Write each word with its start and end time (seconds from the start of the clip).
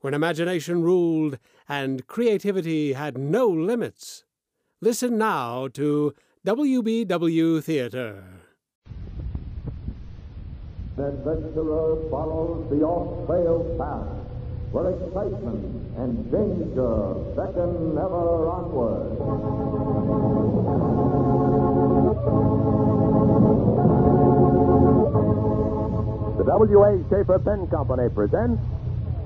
when 0.00 0.14
imagination 0.14 0.82
ruled 0.82 1.38
and 1.68 2.06
creativity 2.06 2.94
had 2.94 3.18
no 3.18 3.46
limits. 3.46 4.24
Listen 4.80 5.18
now 5.18 5.68
to 5.68 6.14
WBW 6.46 7.62
Theater. 7.62 8.24
The 10.96 11.08
adventurer 11.08 12.10
follows 12.10 12.68
the 12.70 12.82
off-trail 12.82 13.76
path 13.78 14.20
where 14.72 14.90
excitement 14.90 15.64
and 15.98 16.30
danger 16.30 17.14
beckon 17.34 17.98
ever 17.98 18.48
onward. 18.48 19.18
The 26.38 26.44
W.A. 26.44 27.04
Sheaffer 27.10 27.44
Pen 27.44 27.66
Company 27.66 28.08
presents 28.08 28.62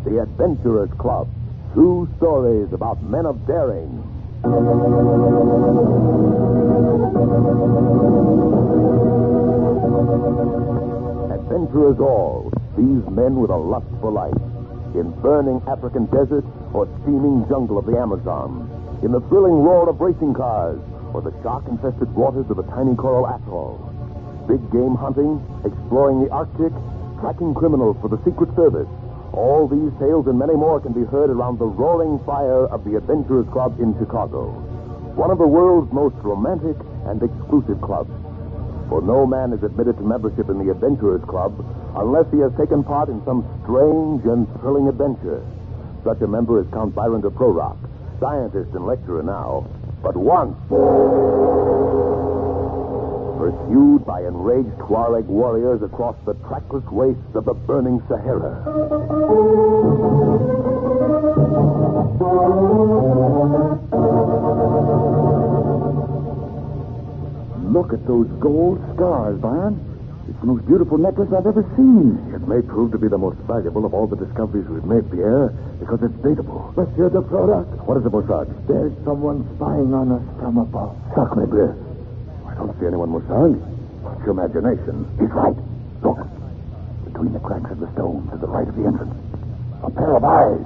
The 0.05 0.21
Adventurers 0.21 0.91
Club. 0.99 1.29
True 1.73 2.07
stories 2.19 2.69
about 2.75 3.03
men 3.03 3.25
of 3.25 3.47
daring. 3.47 3.89
Adventurers 11.33 11.99
all, 11.99 12.53
these 12.77 13.01
men 13.09 13.41
with 13.41 13.49
a 13.49 13.57
lust 13.57 13.87
for 14.03 14.13
life. 14.13 14.37
In 14.95 15.11
burning 15.23 15.63
African 15.67 16.05
desert 16.13 16.45
or 16.75 16.85
steaming 17.01 17.49
jungle 17.49 17.79
of 17.79 17.87
the 17.87 17.97
Amazon. 17.97 18.69
In 19.03 19.11
the 19.11 19.21
thrilling 19.33 19.65
roar 19.65 19.89
of 19.89 20.03
racing 20.03 20.35
cars 20.35 20.81
or 21.15 21.23
the 21.23 21.33
shark-infested 21.43 22.15
waters 22.15 22.45
of 22.51 22.59
a 22.59 22.63
tiny 22.65 22.95
coral 22.95 23.27
atoll. 23.27 23.81
Big 24.47 24.61
game 24.71 24.97
hunting, 24.97 25.41
exploring 25.65 26.23
the 26.23 26.31
Arctic, 26.31 26.73
tracking 27.21 27.55
criminals 27.55 27.97
for 28.03 28.09
the 28.09 28.21
Secret 28.23 28.55
Service. 28.55 28.89
All 29.35 29.67
these 29.67 29.91
tales 29.99 30.29
and 30.29 30.39
many 30.39 30.55
more 30.55 30.79
can 30.79 30.93
be 30.93 31.03
heard 31.03 31.29
around 31.29 31.59
the 31.59 31.67
roaring 31.67 32.23
fire 32.25 32.67
of 32.71 32.85
the 32.85 32.97
Adventurers 32.97 33.47
Club 33.51 33.81
in 33.81 33.99
Chicago. 33.99 34.55
One 35.19 35.31
of 35.31 35.39
the 35.39 35.47
world's 35.47 35.93
most 35.93 36.15
romantic 36.23 36.77
and 37.07 37.21
exclusive 37.21 37.81
clubs. 37.83 38.15
For 38.89 39.03
no 39.03 39.27
man 39.27 39.53
is 39.53 39.63
admitted 39.63 39.97
to 39.99 40.03
membership 40.03 40.49
in 40.49 40.59
the 40.65 40.71
Adventurers 40.71 41.23
Club 41.27 41.51
unless 41.97 42.31
he 42.31 42.39
has 42.47 42.53
taken 42.55 42.85
part 42.85 43.09
in 43.09 43.25
some 43.25 43.43
strange 43.65 44.25
and 44.25 44.47
thrilling 44.61 44.87
adventure. 44.87 45.43
Such 46.05 46.21
a 46.23 46.27
member 46.27 46.61
is 46.61 46.67
Count 46.71 46.95
Byron 46.95 47.23
de 47.23 47.31
Prorock, 47.31 47.77
scientist 48.21 48.71
and 48.75 48.87
lecturer 48.87 49.23
now, 49.23 49.67
but 50.03 50.17
once 50.17 50.55
pursued 53.45 54.07
by 54.07 54.21
enraged 54.21 54.73
Tuareg 54.79 55.27
warriors 55.27 55.83
across 55.83 56.17
the 56.25 56.35
trackless 56.49 56.85
wastes 56.91 57.35
of 57.35 57.45
the 57.45 57.53
burning 57.53 58.03
Sahara. 58.09 59.14
Look 67.75 67.93
at 67.93 68.07
those 68.07 68.29
gold 68.39 68.79
stars, 68.95 69.41
Byron. 69.41 69.75
It's 70.31 70.39
the 70.41 70.47
most 70.47 70.65
beautiful 70.67 70.97
necklace 70.97 71.29
I've 71.35 71.47
ever 71.47 71.67
seen. 71.77 72.17
It 72.33 72.47
may 72.47 72.63
prove 72.63 72.93
to 72.93 72.99
be 72.99 73.09
the 73.09 73.19
most 73.19 73.37
valuable 73.51 73.85
of 73.85 73.93
all 73.93 74.07
the 74.07 74.17
discoveries 74.17 74.65
we've 74.71 74.85
made, 74.85 75.11
Pierre, 75.11 75.49
because 75.81 76.01
it's 76.03 76.15
dateable. 76.23 76.71
Monsieur 76.77 77.11
de 77.11 77.21
Prorock, 77.21 77.67
What 77.87 77.99
is 77.99 78.07
it, 78.07 78.13
Mossad? 78.13 78.47
there's 78.69 78.93
someone 79.05 79.43
spying 79.57 79.93
on 79.93 80.13
us 80.13 80.23
from 80.41 80.59
above. 80.59 80.97
Sacre 81.19 81.47
bleu. 81.51 81.75
I 82.47 82.55
don't 82.55 82.73
see 82.81 82.87
anyone, 82.87 83.11
Mossad. 83.11 83.59
It's 83.59 84.23
your 84.25 84.33
imagination. 84.39 85.05
He's 85.19 85.31
right. 85.35 85.57
Look. 86.07 86.21
Between 87.11 87.33
the 87.33 87.41
cracks 87.41 87.71
of 87.71 87.81
the 87.81 87.91
stones 87.93 88.31
to 88.31 88.37
the 88.39 88.47
right 88.49 88.69
of 88.69 88.75
the 88.77 88.85
entrance. 88.87 89.15
A 89.83 89.91
pair 89.91 90.15
of 90.17 90.25
eyes. 90.25 90.65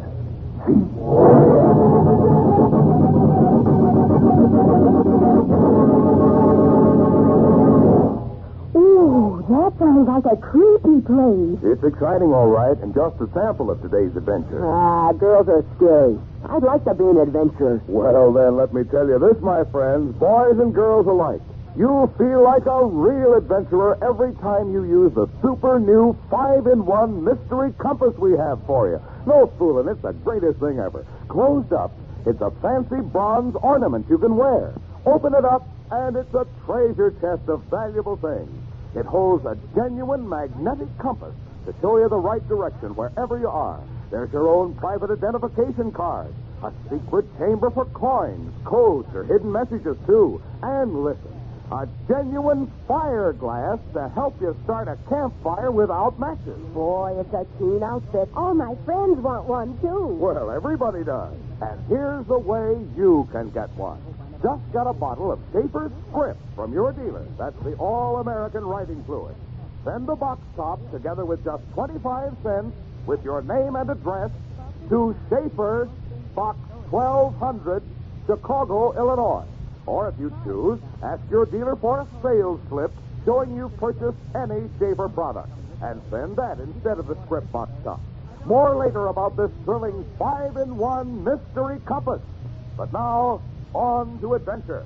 Ooh, 8.76 9.44
that 9.48 9.72
sounds 9.78 10.06
like 10.08 10.24
a 10.26 10.36
creepy 10.36 11.00
place. 11.00 11.58
It's 11.64 11.82
exciting, 11.84 12.32
all 12.32 12.48
right, 12.48 12.76
and 12.78 12.94
just 12.94 13.16
a 13.20 13.28
sample 13.32 13.70
of 13.70 13.80
today's 13.82 14.14
adventure. 14.16 14.64
Ah, 14.64 15.12
girls 15.12 15.48
are 15.48 15.64
scary. 15.76 16.18
I'd 16.48 16.62
like 16.62 16.84
to 16.84 16.94
be 16.94 17.04
an 17.04 17.18
adventurer. 17.18 17.80
Well, 17.88 18.32
then, 18.32 18.56
let 18.56 18.72
me 18.74 18.84
tell 18.84 19.08
you 19.08 19.18
this, 19.18 19.40
my 19.42 19.64
friends, 19.72 20.14
boys 20.18 20.58
and 20.58 20.74
girls 20.74 21.06
alike. 21.06 21.40
You'll 21.78 22.12
feel 22.18 22.42
like 22.42 22.66
a 22.66 22.84
real 22.84 23.34
adventurer 23.34 23.96
every 24.02 24.34
time 24.42 24.72
you 24.72 24.82
use 24.82 25.14
the 25.14 25.28
super 25.40 25.78
new 25.78 26.18
5 26.28 26.66
in 26.66 26.84
1 26.84 27.24
mystery 27.24 27.72
compass 27.78 28.12
we 28.18 28.32
have 28.32 28.58
for 28.66 28.88
you. 28.88 29.00
No 29.26 29.46
fooling, 29.58 29.86
it's 29.86 30.02
the 30.02 30.12
greatest 30.12 30.58
thing 30.58 30.80
ever. 30.80 31.06
Closed 31.28 31.72
up, 31.72 31.92
it's 32.26 32.40
a 32.40 32.50
fancy 32.60 33.00
bronze 33.00 33.54
ornament 33.62 34.06
you 34.10 34.18
can 34.18 34.34
wear. 34.36 34.74
Open 35.06 35.34
it 35.34 35.44
up, 35.44 35.68
and 35.92 36.16
it's 36.16 36.34
a 36.34 36.48
treasure 36.66 37.12
chest 37.20 37.48
of 37.48 37.62
valuable 37.70 38.16
things. 38.16 38.50
It 38.96 39.06
holds 39.06 39.46
a 39.46 39.56
genuine 39.76 40.28
magnetic 40.28 40.88
compass 40.98 41.34
to 41.66 41.74
show 41.80 41.96
you 41.98 42.08
the 42.08 42.16
right 42.16 42.42
direction 42.48 42.96
wherever 42.96 43.38
you 43.38 43.48
are. 43.48 43.80
There's 44.10 44.32
your 44.32 44.48
own 44.48 44.74
private 44.74 45.12
identification 45.12 45.92
card, 45.92 46.34
a 46.60 46.72
secret 46.90 47.26
chamber 47.38 47.70
for 47.70 47.84
coins, 47.84 48.52
codes, 48.64 49.14
or 49.14 49.22
hidden 49.22 49.52
messages, 49.52 49.96
too. 50.06 50.42
And 50.60 51.04
listen, 51.04 51.37
a 51.70 51.86
genuine 52.08 52.70
fire 52.86 53.32
glass 53.32 53.78
to 53.92 54.08
help 54.10 54.40
you 54.40 54.56
start 54.64 54.88
a 54.88 54.96
campfire 55.08 55.70
without 55.70 56.18
matches. 56.18 56.58
Boy, 56.72 57.16
it's 57.20 57.32
a 57.34 57.46
keen 57.58 57.82
outfit. 57.82 58.28
All 58.34 58.54
my 58.54 58.74
friends 58.84 59.18
want 59.20 59.44
one, 59.44 59.78
too. 59.80 60.16
Well, 60.18 60.50
everybody 60.50 61.04
does. 61.04 61.34
And 61.60 61.80
here's 61.88 62.26
the 62.26 62.38
way 62.38 62.78
you 62.96 63.28
can 63.32 63.50
get 63.50 63.68
one. 63.76 64.00
Just 64.42 64.62
get 64.72 64.86
a 64.86 64.92
bottle 64.92 65.32
of 65.32 65.40
Sheaffer's 65.52 65.92
Script 66.10 66.40
from 66.54 66.72
your 66.72 66.92
dealer. 66.92 67.26
That's 67.36 67.58
the 67.62 67.74
all-American 67.74 68.64
writing 68.64 69.02
fluid. 69.04 69.34
Send 69.84 70.06
the 70.06 70.14
box 70.14 70.40
top 70.56 70.78
together 70.92 71.24
with 71.24 71.44
just 71.44 71.62
25 71.74 72.32
cents 72.42 72.74
with 73.06 73.22
your 73.24 73.42
name 73.42 73.76
and 73.76 73.90
address 73.90 74.30
to 74.88 75.14
Sheaffer, 75.28 75.90
Box 76.34 76.58
1200, 76.90 77.82
Chicago, 78.26 78.96
Illinois. 78.96 79.44
Or 79.88 80.06
if 80.08 80.18
you 80.20 80.30
choose, 80.44 80.78
ask 81.02 81.22
your 81.30 81.46
dealer 81.46 81.74
for 81.74 82.00
a 82.00 82.06
sales 82.22 82.60
slip 82.68 82.92
showing 83.24 83.56
you've 83.56 83.74
purchased 83.78 84.18
any 84.34 84.68
Sheaffer 84.78 85.08
product. 85.08 85.48
And 85.82 86.02
send 86.10 86.36
that 86.36 86.58
instead 86.58 86.98
of 86.98 87.06
the 87.06 87.16
script 87.24 87.50
box 87.50 87.72
top. 87.84 88.00
More 88.44 88.76
later 88.76 89.06
about 89.06 89.36
this 89.36 89.50
thrilling 89.64 90.04
five-in-one 90.18 91.24
mystery 91.24 91.80
compass. 91.86 92.20
But 92.76 92.92
now, 92.92 93.40
on 93.72 94.20
to 94.20 94.34
adventure. 94.34 94.84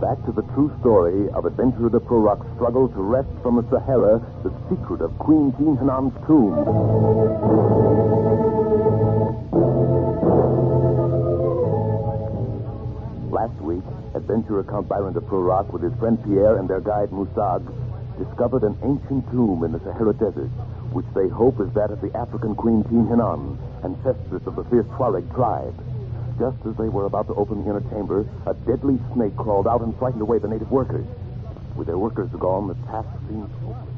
Back 0.00 0.24
to 0.26 0.32
the 0.32 0.42
true 0.54 0.70
story 0.78 1.28
of 1.30 1.44
Adventurer 1.44 1.90
de 1.90 1.98
Prorock's 1.98 2.46
struggle 2.54 2.86
to 2.86 3.02
wrest 3.02 3.28
from 3.42 3.56
the 3.56 3.66
Sahara 3.68 4.22
the 4.44 4.54
secret 4.70 5.00
of 5.02 5.10
Queen 5.18 5.50
Tin 5.58 5.76
Hinan's 5.76 6.14
tomb. 6.24 6.54
Last 13.32 13.58
week, 13.60 13.82
adventurer 14.14 14.62
Count 14.62 14.88
Byron 14.88 15.14
de 15.14 15.20
Prorock 15.20 15.72
with 15.72 15.82
his 15.82 15.92
friend 15.98 16.16
Pierre 16.22 16.58
and 16.58 16.70
their 16.70 16.80
guide 16.80 17.10
Musag 17.10 17.66
discovered 18.22 18.62
an 18.62 18.78
ancient 18.84 19.28
tomb 19.32 19.64
in 19.64 19.72
the 19.72 19.80
Sahara 19.80 20.14
Desert, 20.14 20.50
which 20.94 21.06
they 21.16 21.26
hope 21.26 21.58
is 21.58 21.74
that 21.74 21.90
of 21.90 22.00
the 22.00 22.16
African 22.16 22.54
Queen 22.54 22.84
Tin 22.84 23.08
Hinan, 23.08 23.58
ancestress 23.82 24.46
of 24.46 24.54
the 24.54 24.62
fierce 24.70 24.86
Tuareg 24.94 25.26
tribe. 25.34 25.74
Just 26.38 26.58
as 26.66 26.76
they 26.76 26.88
were 26.88 27.06
about 27.06 27.26
to 27.26 27.34
open 27.34 27.64
the 27.64 27.70
inner 27.70 27.82
chamber, 27.90 28.24
a 28.46 28.54
deadly 28.62 28.98
snake 29.14 29.36
crawled 29.36 29.66
out 29.66 29.80
and 29.82 29.96
frightened 29.98 30.22
away 30.22 30.38
the 30.38 30.46
native 30.46 30.70
workers. 30.70 31.04
With 31.74 31.88
their 31.88 31.98
workers 31.98 32.30
gone, 32.38 32.68
the 32.68 32.74
task 32.86 33.08
seemed 33.28 33.50
hopeless. 33.62 33.94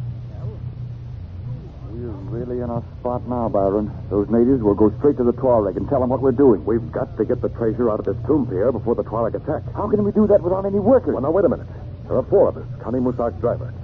We're 1.93 2.17
really 2.33 2.63
in 2.63 2.71
a 2.71 2.83
spot 3.01 3.29
now, 3.29 3.49
Byron. 3.51 3.93
Those 4.09 4.31
natives 4.31 4.63
will 4.63 4.75
go 4.75 4.89
straight 4.99 5.19
to 5.19 5.25
the 5.25 5.33
Tuareg 5.33 5.77
and 5.77 5.87
tell 5.89 6.01
them 6.01 6.09
what 6.09 6.23
we're 6.23 6.33
doing. 6.33 6.65
We've 6.65 6.91
got 6.93 7.17
to 7.19 7.25
get 7.27 7.43
the 7.43 7.51
treasure 7.51 7.91
out 7.91 8.01
of 8.01 8.07
this 8.07 8.17
tomb, 8.27 8.47
Pierre, 8.47 8.73
before 8.73 8.95
the 8.95 9.05
Tuareg 9.05 9.35
attack. 9.35 9.63
How 9.75 9.89
can 9.91 10.03
we 10.03 10.13
do 10.13 10.27
that 10.29 10.41
without 10.41 10.65
any 10.65 10.79
workers? 10.79 11.13
Well, 11.13 11.23
now, 11.23 11.31
wait 11.31 11.45
a 11.45 11.49
minute. 11.49 11.67
There 12.09 12.17
are 12.17 12.23
four 12.25 12.49
of 12.49 12.57
us, 12.57 12.65
counting 12.83 13.03
Musag's 13.03 13.39
driver. 13.41 13.75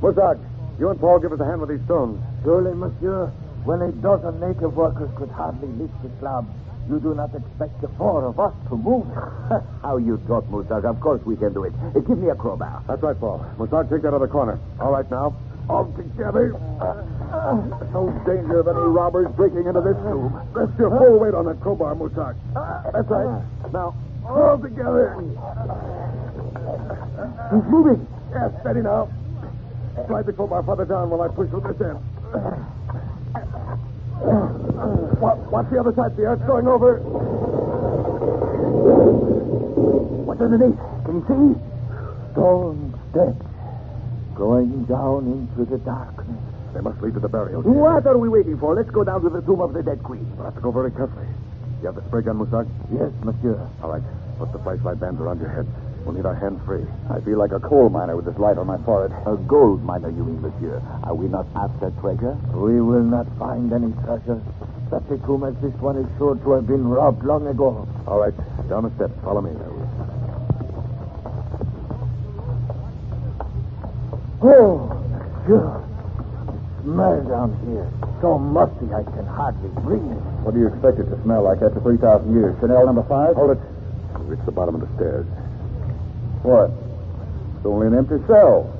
Muzak, 0.00 0.40
you 0.78 0.88
and 0.88 0.98
Paul 0.98 1.18
give 1.18 1.32
us 1.32 1.40
a 1.40 1.44
hand 1.44 1.60
with 1.60 1.68
these 1.68 1.84
stones. 1.84 2.16
Surely, 2.44 2.72
monsieur, 2.72 3.26
when 3.64 3.82
a 3.82 3.92
dozen 3.92 4.40
native 4.40 4.74
workers 4.74 5.10
could 5.16 5.28
hardly 5.28 5.68
lift 5.68 5.92
the 6.02 6.10
slab, 6.20 6.46
you 6.88 7.00
do 7.00 7.14
not 7.14 7.34
expect 7.34 7.80
the 7.80 7.88
four 7.98 8.24
of 8.24 8.38
us 8.40 8.52
to 8.68 8.76
move. 8.76 9.06
How 9.82 9.96
you 9.98 10.16
talk, 10.26 10.44
Muzak. 10.46 10.84
Of 10.84 11.00
course 11.00 11.20
we 11.24 11.36
can 11.36 11.52
do 11.52 11.64
it. 11.64 11.72
Uh, 11.94 12.00
give 12.00 12.18
me 12.18 12.30
a 12.30 12.34
crowbar. 12.34 12.82
That's 12.88 13.02
right, 13.02 13.18
Paul. 13.18 13.44
Muzak, 13.58 13.90
take 13.90 14.02
that 14.02 14.14
other 14.14 14.28
corner. 14.28 14.58
All 14.80 14.92
right, 14.92 15.08
now. 15.10 15.36
All 15.68 15.86
together. 15.94 16.50
no 17.92 18.10
danger 18.26 18.58
of 18.58 18.66
any 18.66 18.78
robbers 18.90 19.28
breaking 19.36 19.66
into 19.66 19.80
this 19.80 19.94
tomb. 20.02 20.34
Rest 20.52 20.72
your 20.78 20.90
full 20.90 21.18
weight 21.20 21.34
on 21.34 21.44
that 21.46 21.60
crowbar, 21.60 21.94
Muzak. 21.94 22.34
That's 22.92 23.08
right. 23.08 23.44
Now, 23.72 23.94
all 24.26 24.58
together. 24.58 25.14
He's 27.54 27.66
moving. 27.70 28.06
Yes, 28.32 28.50
steady 28.62 28.82
now. 28.82 29.10
Slide 30.06 30.26
the 30.26 30.32
crowbar 30.32 30.62
farther 30.64 30.86
down 30.86 31.10
while 31.10 31.22
I 31.22 31.28
push 31.28 31.50
with 31.50 31.62
this 31.64 31.80
end. 31.86 31.98
Watch, 34.20 35.70
the 35.70 35.80
other 35.80 35.94
side. 35.94 36.16
The 36.16 36.24
earth's 36.24 36.44
going 36.46 36.66
over. 36.66 36.98
What's 40.24 40.40
underneath? 40.40 40.78
Can 41.04 41.14
you 41.20 41.24
see? 41.28 41.56
Stone 42.32 42.94
steps 43.10 43.46
going 44.36 44.84
down 44.84 45.26
into 45.26 45.64
the 45.70 45.78
darkness. 45.78 46.38
They 46.74 46.80
must 46.80 47.00
lead 47.02 47.14
to 47.14 47.20
the 47.20 47.28
burial. 47.28 47.62
What 47.62 48.06
are 48.06 48.16
we 48.16 48.28
waiting 48.28 48.58
for? 48.58 48.74
Let's 48.74 48.90
go 48.90 49.02
down 49.04 49.22
to 49.22 49.28
the 49.28 49.40
tomb 49.42 49.60
of 49.60 49.72
the 49.72 49.82
dead 49.82 50.02
queen. 50.02 50.30
We'll 50.36 50.44
have 50.44 50.54
to 50.54 50.60
go 50.60 50.70
very 50.70 50.92
carefully. 50.92 51.26
You 51.80 51.86
have 51.86 51.96
the 51.96 52.04
spray 52.06 52.22
gun, 52.22 52.38
Musak? 52.38 52.68
Yes, 52.92 53.10
monsieur. 53.24 53.58
All 53.82 53.90
right. 53.90 54.02
Put 54.38 54.52
the 54.52 54.58
flashlight 54.60 55.00
bands 55.00 55.20
around 55.20 55.40
your 55.40 55.50
head. 55.50 55.66
We'll 56.04 56.14
need 56.14 56.26
our 56.26 56.34
hands 56.34 56.60
free. 56.64 56.84
I 57.10 57.20
feel 57.20 57.38
like 57.38 57.52
a 57.52 57.60
coal 57.60 57.88
miner 57.90 58.16
with 58.16 58.24
this 58.24 58.38
light 58.38 58.58
on 58.58 58.66
my 58.66 58.78
forehead. 58.84 59.12
A 59.26 59.36
gold 59.36 59.84
miner, 59.84 60.10
you 60.10 60.24
mean, 60.24 60.40
monsieur? 60.40 60.80
Are 61.04 61.14
we 61.14 61.28
not 61.28 61.46
after 61.54 61.90
treasure? 62.00 62.36
We 62.54 62.80
will 62.80 63.04
not 63.04 63.26
find 63.38 63.72
any 63.72 63.92
treasure. 64.04 64.40
Such 64.90 65.06
a 65.10 65.18
tomb 65.26 65.44
as 65.44 65.54
this 65.62 65.74
one 65.80 65.98
is 65.98 66.06
sure 66.18 66.34
to 66.34 66.50
have 66.52 66.66
been 66.66 66.88
robbed 66.88 67.22
long 67.22 67.46
ago. 67.46 67.86
All 68.06 68.18
right. 68.18 68.34
Down 68.68 68.84
the 68.84 68.92
steps. 68.96 69.14
Follow 69.22 69.40
me. 69.40 69.52
Oh, 74.42 74.88
monsieur. 75.50 75.84
Smell 76.82 77.24
down 77.28 77.52
here. 77.68 77.86
So 78.20 78.38
musty 78.38 78.92
I 78.92 79.02
can 79.04 79.26
hardly 79.26 79.68
breathe. 79.84 80.00
What 80.42 80.54
do 80.54 80.60
you 80.60 80.68
expect 80.68 80.98
it 80.98 81.08
to 81.10 81.22
smell 81.22 81.44
like 81.44 81.60
after 81.62 81.80
3,000 81.80 82.32
years? 82.32 82.56
Chanel 82.60 82.86
number 82.86 83.04
five? 83.04 83.36
Hold 83.36 83.52
it. 83.52 83.60
Reach 84.26 84.40
the 84.44 84.52
bottom 84.52 84.74
of 84.74 84.80
the 84.80 84.88
stairs. 84.96 85.26
What? 86.42 86.70
It's 86.72 87.66
only 87.66 87.88
an 87.88 87.94
empty 87.96 88.16
cell. 88.26 88.72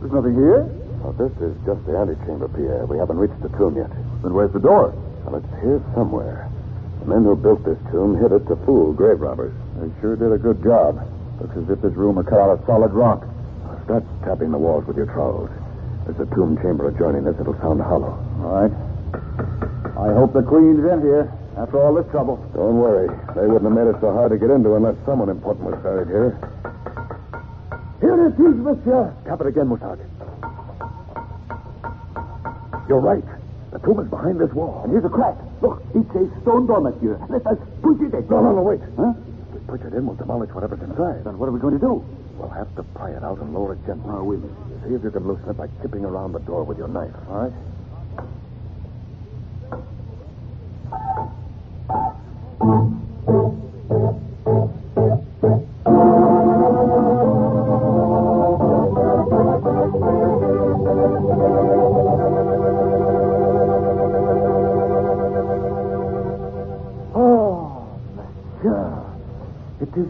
There's 0.00 0.12
nothing 0.12 0.36
here? 0.36 0.68
Well, 1.00 1.16
this 1.16 1.32
is 1.40 1.56
just 1.64 1.80
the 1.88 1.96
antechamber, 1.96 2.48
Pierre. 2.52 2.84
We 2.84 2.98
haven't 2.98 3.16
reached 3.16 3.40
the 3.40 3.48
tomb 3.56 3.76
yet. 3.76 3.88
Then 4.20 4.34
where's 4.36 4.52
the 4.52 4.60
door? 4.60 4.92
Well, 5.24 5.40
it's 5.40 5.52
here 5.64 5.80
somewhere. 5.94 6.50
The 7.00 7.06
men 7.06 7.24
who 7.24 7.36
built 7.36 7.64
this 7.64 7.78
tomb 7.90 8.20
hid 8.20 8.32
it 8.32 8.44
to 8.48 8.56
fool 8.68 8.92
grave 8.92 9.20
robbers. 9.20 9.54
They 9.80 9.88
sure 10.00 10.16
did 10.16 10.32
a 10.32 10.38
good 10.38 10.62
job. 10.62 11.00
Looks 11.40 11.56
as 11.56 11.68
if 11.70 11.80
this 11.80 11.94
room 11.94 12.16
were 12.16 12.24
cut 12.24 12.40
out 12.40 12.50
of 12.50 12.60
solid 12.66 12.92
rock. 12.92 13.24
Start 13.84 14.04
tapping 14.24 14.50
the 14.50 14.58
walls 14.58 14.84
with 14.84 14.96
your 14.96 15.06
trowels. 15.06 15.48
There's 16.04 16.20
a 16.20 16.28
tomb 16.34 16.58
chamber 16.60 16.88
adjoining 16.88 17.24
this. 17.24 17.36
It'll 17.40 17.56
sound 17.64 17.80
hollow. 17.80 18.12
All 18.42 18.52
right. 18.60 18.72
I 19.96 20.12
hope 20.12 20.34
the 20.34 20.42
queen's 20.42 20.84
in 20.84 21.00
here 21.00 21.32
after 21.56 21.80
all 21.80 21.94
this 21.94 22.10
trouble. 22.10 22.36
Don't 22.52 22.76
worry. 22.76 23.08
They 23.34 23.46
wouldn't 23.46 23.64
have 23.64 23.72
made 23.72 23.88
it 23.88 23.96
so 24.00 24.12
hard 24.12 24.32
to 24.32 24.38
get 24.38 24.50
into 24.50 24.74
unless 24.74 24.96
someone 25.06 25.28
important 25.28 25.70
was 25.70 25.80
buried 25.82 26.08
here. 26.08 26.36
It 28.26 28.34
is, 28.42 28.58
monsieur. 28.58 29.14
Tap 29.24 29.40
it 29.40 29.46
again, 29.46 29.70
Musad. 29.70 30.02
You're 32.88 32.98
right. 32.98 33.22
The 33.70 33.78
tomb 33.78 34.00
is 34.00 34.10
behind 34.10 34.40
this 34.40 34.50
wall. 34.50 34.82
And 34.82 34.90
here's 34.90 35.04
a 35.04 35.08
crack. 35.08 35.38
Look, 35.62 35.78
it's 35.94 36.10
a 36.10 36.26
stone 36.42 36.66
door, 36.66 36.80
monsieur. 36.80 37.22
Let 37.30 37.46
us 37.46 37.58
push 37.82 38.02
it 38.02 38.10
in. 38.18 38.26
No, 38.26 38.42
no, 38.42 38.50
no, 38.50 38.62
wait. 38.62 38.80
Huh? 38.98 39.14
If 39.14 39.62
we 39.62 39.78
push 39.78 39.86
it 39.86 39.94
in, 39.94 40.06
we'll 40.06 40.16
demolish 40.16 40.50
whatever's 40.50 40.82
inside. 40.82 41.22
Then 41.22 41.38
what 41.38 41.46
are 41.46 41.52
we 41.52 41.60
going 41.60 41.78
to 41.78 41.80
do? 41.80 42.02
We'll 42.34 42.50
have 42.50 42.74
to 42.74 42.82
pry 42.98 43.14
it 43.14 43.22
out 43.22 43.38
and 43.38 43.54
lower 43.54 43.74
it 43.74 43.86
gently. 43.86 44.10
Ah, 44.10 44.18
oh, 44.18 44.24
we 44.24 44.42
See 44.86 44.94
if 44.94 45.04
you 45.06 45.10
can 45.10 45.22
loosen 45.22 45.50
it 45.50 45.56
by 45.56 45.68
chipping 45.80 46.04
around 46.04 46.32
the 46.32 46.40
door 46.40 46.64
with 46.64 46.78
your 46.78 46.88
knife. 46.88 47.14
All 47.30 47.46
right? 47.46 47.54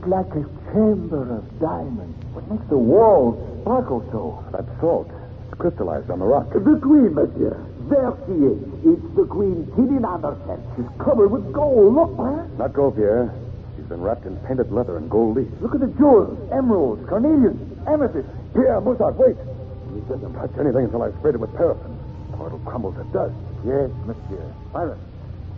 Like 0.08 0.30
a 0.34 0.44
chamber 0.72 1.38
of 1.38 1.44
diamonds. 1.60 2.16
What 2.34 2.48
makes 2.50 2.66
the 2.68 2.78
walls 2.78 3.36
sparkle 3.62 4.06
so? 4.12 4.44
That's 4.52 4.68
salt. 4.80 5.10
It's 5.50 5.58
crystallized 5.58 6.10
on 6.10 6.18
the 6.20 6.26
rock. 6.26 6.52
The 6.52 6.78
queen, 6.82 7.14
monsieur. 7.14 7.56
There 7.88 8.12
she 8.26 8.34
is. 8.50 8.58
It's 8.82 9.08
the 9.14 9.26
queen 9.26 9.66
sitting 9.78 10.04
on 10.04 10.22
her 10.22 10.34
head. 10.46 10.58
She's 10.74 10.90
covered 10.98 11.30
with 11.30 11.52
gold. 11.52 11.94
Look, 11.94 12.18
man. 12.18 12.50
Not 12.58 12.72
gold, 12.72 12.96
Pierre. 12.96 13.30
She's 13.76 13.86
been 13.86 14.00
wrapped 14.02 14.26
in 14.26 14.36
painted 14.48 14.72
leather 14.72 14.96
and 14.96 15.08
gold 15.08 15.36
leaf. 15.36 15.48
Look 15.60 15.74
at 15.74 15.80
the 15.80 15.92
jewels. 15.94 16.34
Emeralds, 16.50 17.06
carnelians, 17.08 17.58
amethysts. 17.86 18.30
Pierre, 18.54 18.80
Musad, 18.80 19.14
wait. 19.16 19.36
You 19.94 20.02
shouldn't 20.08 20.34
touch 20.34 20.50
anything 20.58 20.90
until 20.90 21.02
I've 21.02 21.14
sprayed 21.22 21.34
it 21.34 21.40
with 21.40 21.54
paraffin, 21.56 21.94
or 22.38 22.48
it'll 22.48 22.58
crumble 22.66 22.92
to 22.92 23.04
dust. 23.14 23.34
Yes, 23.64 23.90
monsieur. 24.04 24.44
Byron, 24.72 24.98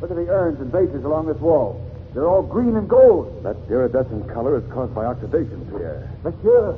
look 0.00 0.11
at 0.11 0.17
the 0.17 0.29
urns 0.29 0.61
and 0.61 0.71
vases 0.71 1.05
along 1.05 1.27
this 1.27 1.39
wall. 1.41 1.81
They're 2.15 2.29
all 2.29 2.43
green 2.43 2.77
and 2.77 2.89
gold. 2.89 3.43
That 3.45 3.57
iridescent 3.69 4.29
color 4.33 4.57
is 4.59 4.65
caused 4.73 4.95
by 4.95 5.05
oxidation, 5.05 5.67
Pierre. 5.71 6.11
Monsieur, 6.25 6.77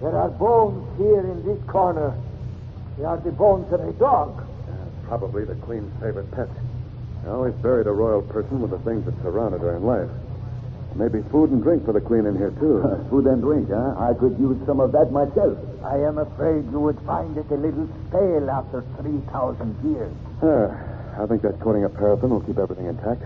there 0.00 0.16
are 0.16 0.28
bones 0.30 0.84
here 0.98 1.20
in 1.20 1.44
this 1.46 1.62
corner. 1.68 2.14
They 2.98 3.04
are 3.04 3.16
the 3.18 3.30
bones 3.32 3.72
of 3.72 3.80
a 3.80 3.92
dog. 3.92 4.44
Probably 5.04 5.44
the 5.44 5.54
queen's 5.56 5.92
favorite 6.00 6.30
pet. 6.32 6.48
They 7.24 7.30
always 7.30 7.54
buried 7.54 7.86
a 7.86 7.92
royal 7.92 8.22
person 8.22 8.60
with 8.60 8.70
the 8.70 8.78
things 8.80 9.04
that 9.06 9.14
surrounded 9.22 9.60
her 9.60 9.76
in 9.76 9.84
life. 9.84 10.10
Maybe 10.94 11.22
food 11.30 11.50
and 11.50 11.62
drink 11.62 11.84
for 11.84 11.92
the 11.92 12.00
queen 12.00 12.26
in 12.26 12.36
here, 12.36 12.50
too. 12.58 12.82
Food 13.10 13.26
and 13.26 13.40
drink, 13.40 13.68
huh? 13.70 13.94
I 13.98 14.14
could 14.14 14.38
use 14.38 14.58
some 14.66 14.80
of 14.80 14.90
that 14.92 15.12
myself. 15.12 15.56
I 15.84 15.98
am 16.00 16.18
afraid 16.18 16.64
you 16.72 16.80
would 16.80 16.98
find 17.06 17.36
it 17.36 17.46
a 17.50 17.54
little 17.54 17.88
stale 18.08 18.50
after 18.50 18.82
3,000 19.00 19.76
years. 19.84 20.12
Ah, 20.42 21.22
I 21.22 21.26
think 21.26 21.42
that 21.42 21.60
coating 21.60 21.84
of 21.84 21.94
paraffin 21.94 22.30
will 22.30 22.40
keep 22.40 22.58
everything 22.58 22.86
intact. 22.86 23.22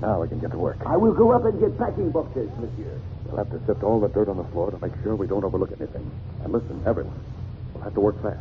Now 0.00 0.20
we 0.22 0.28
can 0.28 0.38
get 0.38 0.52
to 0.52 0.58
work. 0.58 0.78
I 0.86 0.96
will 0.96 1.12
go 1.12 1.32
up 1.32 1.44
and 1.44 1.58
get 1.58 1.76
packing 1.76 2.10
boxes, 2.10 2.50
monsieur. 2.58 3.00
We'll 3.26 3.38
have 3.38 3.50
to 3.50 3.58
sift 3.66 3.82
all 3.82 4.00
the 4.00 4.08
dirt 4.08 4.28
on 4.28 4.36
the 4.36 4.44
floor 4.44 4.70
to 4.70 4.78
make 4.78 4.92
sure 5.02 5.16
we 5.16 5.26
don't 5.26 5.44
overlook 5.44 5.72
anything. 5.78 6.08
And 6.44 6.52
listen, 6.52 6.80
everyone, 6.86 7.18
we'll 7.74 7.84
have 7.84 7.94
to 7.94 8.00
work 8.00 8.22
fast. 8.22 8.38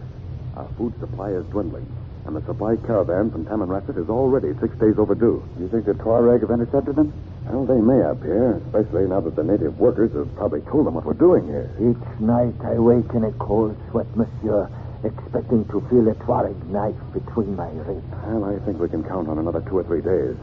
Our 0.55 0.67
food 0.77 0.93
supply 0.99 1.31
is 1.31 1.45
dwindling, 1.47 1.85
and 2.25 2.35
the 2.35 2.45
supply 2.45 2.75
caravan 2.85 3.31
from 3.31 3.45
Tamanrasset 3.45 3.97
is 3.97 4.09
already 4.09 4.53
six 4.61 4.77
days 4.77 4.97
overdue. 4.97 5.43
You 5.59 5.67
think 5.69 5.85
the 5.85 5.93
Tuareg 5.93 6.41
have 6.41 6.51
intercepted 6.51 6.95
them? 6.95 7.13
Well, 7.49 7.65
they 7.65 7.81
may 7.81 7.97
have, 8.05 8.21
Pierre, 8.21 8.61
especially 8.67 9.07
now 9.07 9.21
that 9.21 9.35
the 9.35 9.43
native 9.43 9.79
workers 9.79 10.13
have 10.13 10.33
probably 10.35 10.61
told 10.61 10.85
them 10.85 10.93
what 10.93 11.05
we're 11.05 11.13
doing 11.13 11.45
here. 11.47 11.69
Each 11.77 12.19
night 12.19 12.53
I 12.63 12.77
wake 12.77 13.09
in 13.13 13.23
a 13.23 13.31
cold 13.33 13.75
sweat, 13.89 14.07
monsieur, 14.15 14.69
expecting 15.03 15.65
to 15.65 15.81
feel 15.89 16.07
a 16.07 16.15
Tuareg 16.25 16.57
knife 16.67 16.97
between 17.13 17.55
my 17.55 17.69
ribs. 17.69 18.03
Well, 18.25 18.45
I 18.45 18.59
think 18.65 18.79
we 18.79 18.89
can 18.89 19.03
count 19.03 19.27
on 19.29 19.37
another 19.39 19.61
two 19.61 19.77
or 19.77 19.83
three 19.83 20.01
days. 20.01 20.35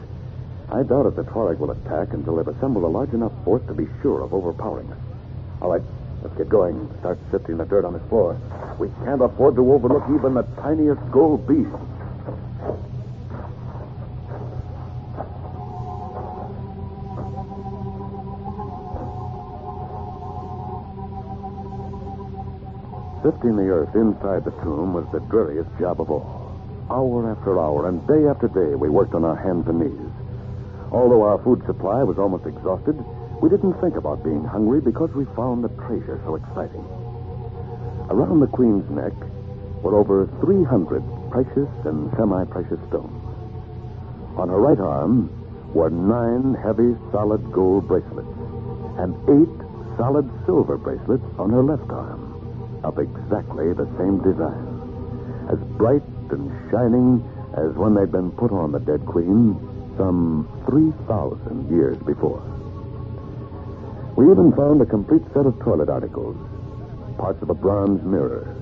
I 0.71 0.83
doubt 0.83 1.05
if 1.05 1.15
the 1.15 1.23
Tuareg 1.23 1.59
will 1.59 1.71
attack 1.71 2.13
until 2.13 2.35
they've 2.35 2.47
assembled 2.47 2.83
a 2.83 2.87
large 2.87 3.13
enough 3.13 3.31
force 3.43 3.61
to 3.67 3.73
be 3.73 3.87
sure 4.01 4.21
of 4.23 4.33
overpowering 4.33 4.91
us. 4.91 4.97
All 5.61 5.71
right, 5.71 5.81
let's 6.21 6.35
get 6.37 6.49
going. 6.49 6.89
Start 6.99 7.19
sifting 7.31 7.57
the 7.57 7.65
dirt 7.65 7.85
on 7.85 7.93
this 7.93 8.03
floor. 8.09 8.37
We 8.79 8.89
can't 9.05 9.21
afford 9.21 9.55
to 9.55 9.73
overlook 9.73 10.03
even 10.09 10.33
the 10.33 10.43
tiniest 10.61 10.99
gold 11.11 11.47
beast. 11.47 11.69
Sifting 23.23 23.55
the 23.55 23.69
earth 23.69 23.95
inside 23.95 24.45
the 24.45 24.51
tomb 24.61 24.93
was 24.93 25.05
the 25.11 25.19
dreariest 25.31 25.69
job 25.79 26.01
of 26.01 26.11
all. 26.11 26.51
Hour 26.91 27.31
after 27.31 27.57
hour 27.59 27.87
and 27.89 28.05
day 28.07 28.27
after 28.27 28.47
day, 28.47 28.75
we 28.75 28.89
worked 28.89 29.15
on 29.15 29.23
our 29.23 29.35
hands 29.35 29.67
and 29.67 29.79
knees. 29.79 30.14
Although 30.95 31.23
our 31.23 31.43
food 31.43 31.59
supply 31.67 32.03
was 32.03 32.17
almost 32.17 32.47
exhausted, 32.47 32.95
we 33.43 33.49
didn't 33.49 33.75
think 33.83 33.99
about 33.99 34.23
being 34.23 34.45
hungry 34.45 34.79
because 34.79 35.11
we 35.11 35.25
found 35.35 35.61
the 35.61 35.69
treasure 35.83 36.21
so 36.23 36.39
exciting. 36.39 36.87
Around 38.07 38.39
the 38.39 38.47
queen's 38.47 38.87
neck 38.89 39.11
were 39.83 39.99
over 39.99 40.31
300 40.39 41.03
precious 41.29 41.67
and 41.83 42.07
semi-precious 42.15 42.79
stones. 42.87 43.11
On 44.39 44.47
her 44.47 44.61
right 44.61 44.79
arm 44.79 45.27
were 45.75 45.89
nine 45.89 46.55
heavy, 46.63 46.95
solid 47.11 47.43
gold 47.51 47.89
bracelets 47.91 48.31
and 48.95 49.11
eight 49.27 49.55
solid 49.99 50.23
silver 50.45 50.77
bracelets 50.77 51.27
on 51.37 51.51
her 51.51 51.63
left 51.63 51.91
arm 51.91 52.79
of 52.87 52.99
exactly 52.99 53.73
the 53.73 53.87
same 53.99 54.23
design. 54.23 54.63
as 55.51 55.59
bright 55.77 56.03
and 56.31 56.49
shining 56.71 57.19
as 57.53 57.75
when 57.75 57.93
they'd 57.93 58.11
been 58.11 58.31
put 58.31 58.51
on 58.51 58.71
the 58.71 58.79
dead 58.79 59.05
queen 59.05 59.59
some 59.97 60.47
3,000 60.67 61.69
years 61.69 61.97
before. 61.97 62.43
We 64.15 64.31
even 64.31 64.53
found 64.53 64.81
a 64.81 64.85
complete 64.85 65.23
set 65.33 65.45
of 65.45 65.59
toilet 65.59 65.89
articles 65.89 66.37
parts 67.17 67.41
of 67.41 67.49
a 67.49 67.53
bronze 67.53 68.03
mirror, 68.03 68.55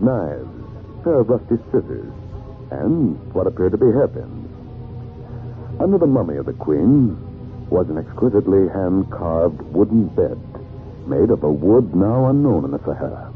knives, 0.00 0.50
a 0.98 1.02
pair 1.04 1.20
of 1.20 1.28
rusty 1.28 1.56
scissors, 1.70 2.12
and 2.70 3.16
what 3.32 3.46
appeared 3.46 3.72
to 3.72 3.78
be 3.78 3.86
hairpins. 3.86 4.50
Under 5.80 5.98
the 5.98 6.06
mummy 6.06 6.36
of 6.36 6.46
the 6.46 6.52
queen 6.52 7.16
was 7.70 7.88
an 7.88 7.98
exquisitely 7.98 8.68
hand 8.68 9.10
carved 9.10 9.62
wooden 9.62 10.08
bed 10.08 10.38
made 11.06 11.30
of 11.30 11.42
a 11.42 11.50
wood 11.50 11.94
now 11.94 12.26
unknown 12.26 12.64
in 12.64 12.70
the 12.72 12.78
Sahara. 12.84 13.30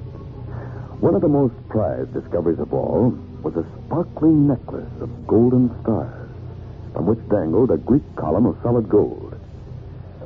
One 1.00 1.14
of 1.14 1.22
the 1.22 1.28
most 1.28 1.54
prized 1.68 2.12
discoveries 2.12 2.58
of 2.58 2.72
all 2.72 3.10
was 3.42 3.54
a 3.56 3.66
sparkling 3.86 4.46
necklace 4.46 4.90
of 5.00 5.26
golden 5.26 5.70
stars 5.82 6.23
from 6.94 7.06
which 7.06 7.18
dangled 7.28 7.70
a 7.70 7.76
Greek 7.76 8.02
column 8.16 8.46
of 8.46 8.56
solid 8.62 8.88
gold. 8.88 9.34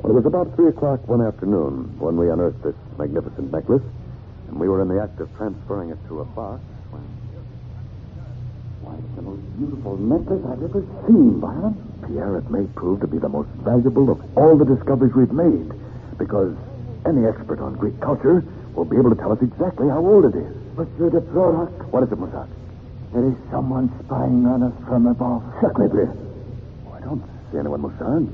Well, 0.01 0.11
it 0.11 0.15
was 0.15 0.25
about 0.25 0.55
three 0.55 0.67
o'clock 0.69 1.05
one 1.07 1.19
afternoon 1.21 1.97
when 1.99 2.15
we 2.15 2.29
unearthed 2.29 2.63
this 2.63 2.75
magnificent 2.97 3.51
necklace, 3.51 3.83
and 4.47 4.59
we 4.59 4.69
were 4.69 4.81
in 4.81 4.87
the 4.87 5.01
act 5.01 5.19
of 5.19 5.27
transferring 5.35 5.89
it 5.89 5.97
to 6.07 6.21
a 6.21 6.25
box 6.25 6.61
when. 6.91 7.03
Why, 8.85 8.95
it's 8.95 9.15
the 9.17 9.21
most 9.23 9.41
beautiful 9.57 9.97
necklace 9.97 10.39
I've 10.47 10.63
ever 10.63 10.85
seen, 11.05 11.39
Byron. 11.41 11.75
Pierre, 12.07 12.37
it 12.37 12.49
may 12.49 12.63
prove 12.79 13.01
to 13.01 13.07
be 13.07 13.17
the 13.17 13.27
most 13.29 13.49
valuable 13.65 14.09
of 14.09 14.21
all 14.37 14.55
the 14.55 14.63
discoveries 14.65 15.13
we've 15.13 15.33
made, 15.33 15.67
because 16.17 16.55
any 17.05 17.25
expert 17.25 17.59
on 17.59 17.75
Greek 17.75 17.99
culture 17.99 18.43
will 18.75 18.85
be 18.85 18.95
able 18.95 19.09
to 19.09 19.17
tell 19.19 19.31
us 19.33 19.41
exactly 19.41 19.89
how 19.89 19.99
old 20.05 20.23
it 20.25 20.35
is. 20.37 20.53
Monsieur 20.77 21.09
de 21.09 21.19
Prorock, 21.19 21.91
What 21.91 22.03
is 22.03 22.11
it, 22.11 22.17
Mossad? 22.19 22.47
there 23.11 23.25
is 23.27 23.35
someone 23.51 23.89
spying 24.05 24.45
on 24.45 24.63
us 24.63 24.73
from 24.87 25.07
above. 25.07 25.43
Sacre 25.61 25.89
bleu. 25.89 26.28
See 27.51 27.57
anyone, 27.57 27.81
Mossad. 27.81 28.29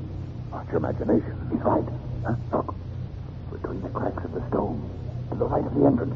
Oh, 0.52 0.60
it's 0.60 0.70
your 0.70 0.78
imagination. 0.78 1.36
He's 1.52 1.62
right. 1.62 1.84
Huh? 2.26 2.36
Look, 2.52 2.76
between 3.52 3.82
the 3.82 3.90
cracks 3.90 4.24
of 4.26 4.34
the 4.34 4.44
stone, 4.50 4.82
to 5.32 5.36
the 5.38 5.46
right 5.46 5.66
of 5.66 5.74
the 5.74 5.86
entrance, 5.86 6.16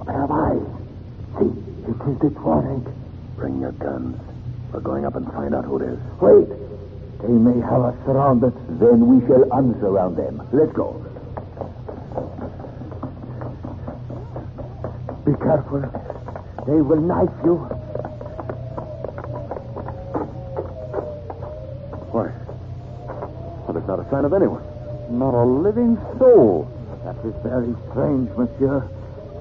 a 0.00 0.04
pair 0.04 0.22
of 0.24 0.30
eyes. 0.30 0.66
See, 1.38 1.50
it 1.90 1.96
is 2.08 2.18
the 2.20 2.30
Tuareg. 2.38 2.86
Bring 3.36 3.60
your 3.60 3.72
guns. 3.72 4.16
We're 4.72 4.80
going 4.80 5.04
up 5.04 5.16
and 5.16 5.26
find 5.32 5.54
out 5.54 5.64
who 5.64 5.78
it 5.80 5.90
is. 5.90 5.98
Wait. 6.20 6.48
They 7.20 7.28
may 7.28 7.60
have 7.60 7.82
us 7.82 7.94
surrounded. 8.06 8.54
Then 8.80 9.06
we 9.06 9.20
shall 9.26 9.44
unsurround 9.50 10.16
them. 10.16 10.40
Let's 10.52 10.72
go. 10.72 10.96
Be 15.26 15.32
careful. 15.36 15.82
They 16.66 16.80
will 16.80 17.00
knife 17.00 17.28
you. 17.44 17.56
Why? 22.12 22.32
Well, 23.62 23.72
there's 23.74 23.79
not 23.90 24.06
a 24.06 24.08
sign 24.08 24.24
of 24.24 24.32
anyone. 24.32 24.62
Not 25.10 25.34
a 25.34 25.42
living 25.42 25.98
soul. 26.16 26.70
That 27.02 27.18
is 27.26 27.34
very 27.42 27.74
strange, 27.90 28.30
monsieur. 28.38 28.86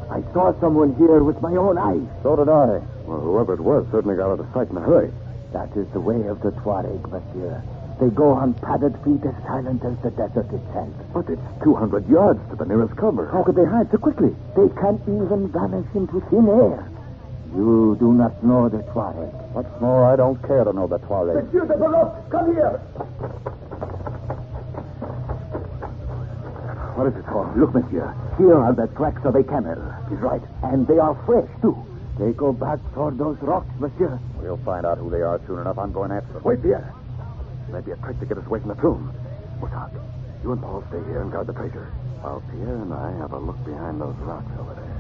I 0.09 0.25
saw 0.33 0.59
someone 0.59 0.95
here 0.95 1.21
with 1.21 1.39
my 1.39 1.53
own 1.53 1.77
eyes. 1.77 2.01
So 2.23 2.35
did 2.35 2.49
I. 2.49 2.81
Well, 3.05 3.21
whoever 3.21 3.53
it 3.53 3.59
was 3.59 3.85
certainly 3.91 4.17
got 4.17 4.31
out 4.33 4.39
of 4.39 4.47
sight 4.51 4.71
in 4.71 4.77
a 4.77 4.81
hurry. 4.81 5.13
That 5.53 5.69
is 5.77 5.85
the 5.93 5.99
way 5.99 6.25
of 6.25 6.41
the 6.41 6.49
Tuareg, 6.65 7.05
monsieur. 7.13 7.61
They 8.01 8.09
go 8.09 8.31
on 8.33 8.55
padded 8.55 8.97
feet 9.05 9.21
as 9.21 9.37
silent 9.45 9.85
as 9.85 9.93
the 10.01 10.09
desert 10.17 10.49
itself. 10.49 10.89
But 11.13 11.29
it's 11.29 11.45
200 11.61 12.09
yards 12.09 12.41
to 12.49 12.55
the 12.55 12.65
nearest 12.65 12.95
cover. 12.97 13.29
How 13.29 13.43
could 13.43 13.55
they 13.55 13.65
hide 13.65 13.91
so 13.91 13.99
quickly? 13.99 14.33
They 14.57 14.69
can't 14.81 15.01
even 15.05 15.53
vanish 15.53 15.93
into 15.93 16.25
thin 16.33 16.49
air. 16.49 16.89
You 17.53 17.97
do 17.99 18.13
not 18.13 18.43
know 18.43 18.69
the 18.69 18.81
Tuareg. 18.93 19.29
What's 19.53 19.81
more, 19.81 20.05
I 20.05 20.15
don't 20.15 20.41
care 20.47 20.63
to 20.63 20.73
know 20.73 20.87
the 20.87 20.97
Tuareg. 21.05 21.37
Monsieur 21.37 21.65
de 21.65 21.73
Prorock, 21.73 22.29
come 22.31 22.53
here. 22.53 22.81
What 26.99 27.07
is 27.07 27.15
it 27.15 27.23
for? 27.31 27.47
Look, 27.55 27.73
monsieur. 27.73 28.11
Here 28.37 28.59
are 28.59 28.75
the 28.75 28.87
tracks 28.99 29.23
of 29.23 29.33
a 29.33 29.41
camel. 29.41 29.79
He's 30.09 30.19
right. 30.19 30.41
And 30.63 30.85
they 30.85 30.99
are 30.99 31.15
fresh, 31.25 31.47
too. 31.61 31.71
They 32.19 32.33
go 32.33 32.51
back 32.51 32.77
toward 32.93 33.17
those 33.17 33.37
rocks, 33.39 33.71
monsieur. 33.79 34.19
We'll 34.41 34.59
find 34.67 34.85
out 34.85 34.97
who 34.97 35.09
they 35.09 35.21
are 35.21 35.39
soon 35.47 35.59
enough. 35.59 35.79
I'm 35.79 35.93
going 35.93 36.11
after 36.11 36.33
them. 36.33 36.43
Wait, 36.43 36.61
Pierre. 36.61 36.93
Maybe 37.71 37.91
a 37.91 37.95
trick 38.03 38.19
to 38.19 38.25
get 38.25 38.37
us 38.37 38.45
away 38.47 38.59
from 38.59 38.75
the 38.75 38.81
tomb. 38.83 39.13
Mossad, 39.61 39.95
you 40.43 40.51
and 40.51 40.59
Paul 40.61 40.83
stay 40.89 41.01
here 41.07 41.21
and 41.21 41.31
guard 41.31 41.47
the 41.47 41.53
treasure. 41.53 41.87
While 42.19 42.43
Pierre 42.51 42.75
and 42.75 42.93
I 42.93 43.15
have 43.15 43.31
a 43.31 43.39
look 43.39 43.63
behind 43.63 44.01
those 44.01 44.17
rocks 44.19 44.51
over 44.59 44.75
there. 44.75 44.99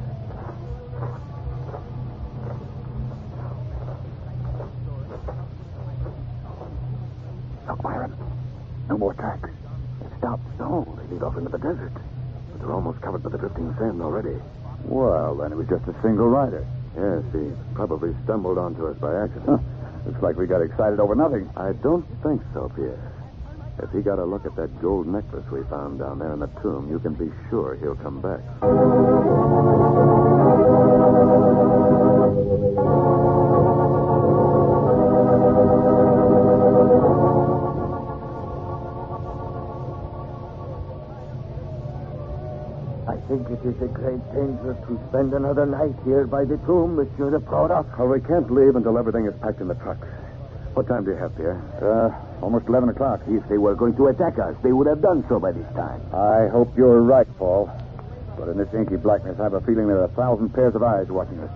Look, 7.67 7.81
Byron. 7.83 8.15
No 8.87 8.97
more 8.97 9.13
tracks. 9.15 9.49
No, 10.59 10.85
they 10.99 11.13
lead 11.13 11.23
off 11.23 11.37
into 11.37 11.49
the 11.49 11.57
desert. 11.57 11.93
But 12.51 12.59
they're 12.59 12.71
almost 12.73 13.01
covered 13.01 13.23
by 13.23 13.29
the 13.29 13.37
drifting 13.37 13.73
sand 13.79 14.01
already. 14.01 14.35
Well, 14.83 15.35
then 15.35 15.51
it 15.51 15.55
was 15.55 15.67
just 15.67 15.87
a 15.87 15.95
single 16.01 16.27
rider. 16.27 16.67
Yes, 16.95 17.23
he 17.31 17.51
probably 17.73 18.13
stumbled 18.23 18.57
onto 18.57 18.87
us 18.87 18.97
by 18.97 19.23
accident. 19.23 19.61
Looks 20.05 20.21
like 20.21 20.35
we 20.35 20.47
got 20.47 20.61
excited 20.61 20.99
over 20.99 21.15
nothing. 21.15 21.49
I 21.55 21.73
don't 21.73 22.05
think 22.23 22.41
so, 22.53 22.71
Pierre. 22.75 22.99
If 23.81 23.91
he 23.91 24.01
got 24.01 24.19
a 24.19 24.25
look 24.25 24.45
at 24.45 24.55
that 24.57 24.81
gold 24.81 25.07
necklace 25.07 25.45
we 25.51 25.63
found 25.69 25.99
down 25.99 26.19
there 26.19 26.33
in 26.33 26.39
the 26.39 26.47
tomb, 26.61 26.89
you 26.89 26.99
can 26.99 27.13
be 27.13 27.31
sure 27.49 27.75
he'll 27.79 27.95
come 27.95 28.19
back. 28.21 29.58
A 44.29 44.31
great 44.31 44.45
danger 44.45 44.73
to 44.87 44.99
spend 45.09 45.33
another 45.33 45.65
night 45.65 45.95
here 46.05 46.25
by 46.25 46.45
the 46.45 46.57
tomb, 46.65 46.95
Monsieur 46.95 47.31
de 47.31 47.39
Prorock. 47.39 47.97
Well, 47.97 48.07
we 48.09 48.21
can't 48.21 48.51
leave 48.51 48.75
until 48.75 48.97
everything 48.97 49.25
is 49.25 49.33
packed 49.41 49.61
in 49.61 49.67
the 49.67 49.75
trucks. 49.75 50.07
What 50.73 50.87
time 50.87 51.03
do 51.03 51.11
you 51.11 51.17
have, 51.17 51.35
Pierre? 51.35 51.59
Uh, 51.81 52.43
almost 52.43 52.67
11 52.67 52.89
o'clock. 52.89 53.21
If 53.27 53.47
they 53.49 53.57
were 53.57 53.75
going 53.75 53.95
to 53.95 54.07
attack 54.07 54.37
us, 54.37 54.55
they 54.63 54.71
would 54.71 54.87
have 54.87 55.01
done 55.01 55.25
so 55.29 55.39
by 55.39 55.51
this 55.51 55.65
time. 55.73 56.01
I 56.13 56.47
hope 56.47 56.77
you're 56.77 57.01
right, 57.01 57.27
Paul. 57.37 57.69
But 58.37 58.49
in 58.49 58.57
this 58.57 58.73
inky 58.73 58.97
blackness, 58.97 59.39
I 59.39 59.43
have 59.43 59.53
a 59.53 59.61
feeling 59.61 59.87
there 59.87 59.99
are 59.99 60.05
a 60.05 60.15
thousand 60.15 60.53
pairs 60.53 60.75
of 60.75 60.83
eyes 60.83 61.07
watching 61.09 61.39
us. 61.39 61.51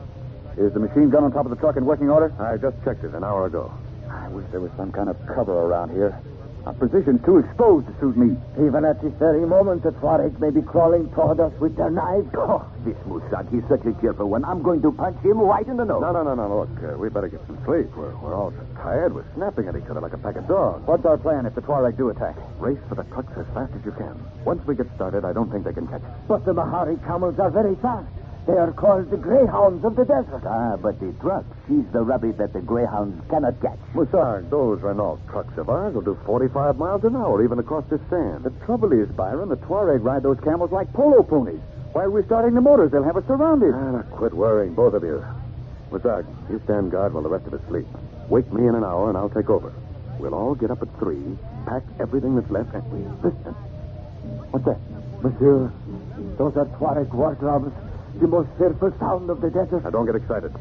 Is 0.57 0.73
the 0.73 0.79
machine 0.79 1.09
gun 1.09 1.23
on 1.23 1.31
top 1.31 1.45
of 1.45 1.51
the 1.51 1.57
truck 1.57 1.77
in 1.77 1.85
working 1.85 2.09
order? 2.09 2.33
I 2.41 2.57
just 2.57 2.75
checked 2.83 3.03
it 3.03 3.13
an 3.13 3.23
hour 3.23 3.45
ago. 3.45 3.71
I 4.09 4.27
wish 4.29 4.45
there 4.51 4.61
was 4.61 4.71
some 4.77 4.91
kind 4.91 5.09
of 5.09 5.17
cover 5.27 5.53
around 5.53 5.91
here. 5.91 6.19
Our 6.65 6.73
position's 6.73 7.19
too 7.25 7.39
exposed 7.39 7.87
to 7.87 7.93
suit 7.99 8.15
me. 8.15 8.37
Even 8.55 8.85
at 8.85 9.01
this 9.03 9.11
very 9.19 9.45
moment, 9.45 9.83
the 9.83 9.91
Tuareg 9.99 10.39
may 10.39 10.49
be 10.49 10.61
crawling 10.61 11.09
toward 11.11 11.41
us 11.41 11.51
with 11.59 11.75
their 11.75 11.89
knives. 11.89 12.29
Oh, 12.37 12.63
this 12.85 12.95
Mossad, 13.03 13.51
he's 13.51 13.67
such 13.67 13.83
a 13.83 13.91
cheerful 13.99 14.29
one. 14.29 14.45
I'm 14.45 14.61
going 14.63 14.81
to 14.83 14.91
punch 14.93 15.19
him 15.19 15.39
right 15.39 15.67
in 15.67 15.75
the 15.75 15.83
nose. 15.83 15.99
No, 15.99 16.13
no, 16.13 16.23
no, 16.23 16.35
no. 16.35 16.59
Look, 16.63 16.71
uh, 16.79 16.97
we 16.97 17.09
better 17.09 17.27
get 17.27 17.45
some 17.47 17.59
sleep. 17.65 17.91
We're, 17.97 18.15
we're 18.23 18.33
all 18.33 18.51
so 18.51 18.63
tired. 18.81 19.13
We're 19.13 19.27
snapping 19.35 19.67
at 19.67 19.75
each 19.75 19.89
other 19.91 19.99
like 19.99 20.13
a 20.13 20.17
pack 20.17 20.37
of 20.37 20.47
dogs. 20.47 20.87
What's 20.87 21.03
our 21.03 21.17
plan 21.17 21.45
if 21.45 21.53
the 21.53 21.61
Tuareg 21.61 21.97
do 21.97 22.09
attack? 22.09 22.37
Race 22.59 22.79
for 22.87 22.95
the 22.95 23.03
trucks 23.11 23.33
as 23.35 23.45
fast 23.53 23.73
as 23.75 23.83
you 23.83 23.91
can. 23.91 24.15
Once 24.45 24.65
we 24.65 24.73
get 24.73 24.87
started, 24.95 25.25
I 25.25 25.33
don't 25.33 25.51
think 25.51 25.65
they 25.65 25.73
can 25.73 25.87
catch 25.87 26.01
us. 26.03 26.15
But 26.29 26.45
the 26.45 26.53
Mahari 26.53 26.95
camels 27.05 27.39
are 27.39 27.51
very 27.51 27.75
fast. 27.83 28.07
They 28.45 28.53
are 28.53 28.73
called 28.73 29.09
the 29.09 29.15
greyhounds 29.15 29.85
of 29.85 29.95
the 29.95 30.03
desert. 30.03 30.43
Ah, 30.45 30.75
but 30.75 30.99
the 30.99 31.13
truck, 31.21 31.45
she's 31.67 31.85
the 31.93 32.01
rabbit 32.03 32.37
that 32.39 32.51
the 32.51 32.59
greyhounds 32.59 33.15
cannot 33.29 33.61
catch. 33.61 33.79
Mossad, 33.93 34.49
those 34.49 34.81
Renault 34.81 35.19
trucks 35.29 35.57
of 35.57 35.69
ours 35.69 35.93
will 35.95 36.01
do 36.01 36.17
45 36.25 36.77
miles 36.77 37.03
an 37.05 37.15
hour 37.15 37.41
even 37.41 37.59
across 37.59 37.85
this 37.89 38.01
sand. 38.09 38.43
The 38.43 38.49
trouble 38.65 38.91
is, 38.91 39.07
Byron, 39.15 39.47
the 39.47 39.55
Tuareg 39.55 40.03
ride 40.03 40.23
those 40.23 40.39
camels 40.41 40.71
like 40.73 40.91
polo 40.91 41.23
ponies. 41.23 41.61
While 41.93 42.09
we're 42.09 42.25
starting 42.25 42.53
the 42.53 42.59
motors, 42.61 42.91
they'll 42.91 43.03
have 43.03 43.15
us 43.15 43.23
surrounded. 43.27 43.73
Ah, 43.73 43.91
now 43.91 44.01
quit 44.11 44.33
worrying, 44.33 44.73
both 44.73 44.93
of 44.93 45.03
you. 45.03 45.23
Mossad, 45.89 46.25
you 46.49 46.59
stand 46.65 46.91
guard 46.91 47.13
while 47.13 47.23
the 47.23 47.29
rest 47.29 47.47
of 47.47 47.53
us 47.53 47.61
sleep. 47.69 47.87
Wake 48.27 48.51
me 48.51 48.67
in 48.67 48.75
an 48.75 48.83
hour 48.83 49.07
and 49.07 49.17
I'll 49.17 49.29
take 49.29 49.49
over. 49.49 49.71
We'll 50.19 50.35
all 50.35 50.53
get 50.55 50.69
up 50.69 50.81
at 50.81 50.89
three, 50.99 51.23
pack 51.65 51.83
everything 51.99 52.35
that's 52.35 52.49
left, 52.51 52.73
and 52.73 52.83
we 52.91 52.99
listen. 53.23 53.53
What's 54.51 54.65
that? 54.65 54.79
Monsieur, 55.23 55.71
those 56.37 56.57
are 56.57 56.65
Tuareg 56.77 57.13
war 57.13 57.35
drums. 57.35 57.71
The 58.19 58.27
most 58.27 58.49
fearful 58.57 58.93
sound 58.99 59.29
of 59.29 59.41
the 59.41 59.49
desert. 59.49 59.83
Now, 59.83 59.89
don't 59.89 60.05
get 60.05 60.15
excited. 60.15 60.53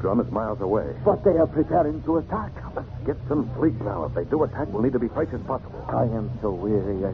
Drum 0.00 0.20
is 0.20 0.30
miles 0.30 0.60
away. 0.60 0.94
But 1.04 1.24
they 1.24 1.36
are 1.36 1.46
preparing 1.46 2.02
to 2.04 2.18
attack. 2.18 2.52
Let's 2.74 2.88
get 3.04 3.16
some 3.28 3.50
sleep 3.58 3.74
now. 3.82 4.04
If 4.04 4.14
they 4.14 4.24
do 4.24 4.42
attack, 4.44 4.68
we'll 4.68 4.82
need 4.82 4.92
to 4.92 4.98
be 4.98 5.08
fresh 5.08 5.28
as 5.32 5.40
possible. 5.42 5.84
I 5.88 6.04
am 6.04 6.30
so 6.40 6.50
weary, 6.50 7.04
I 7.04 7.12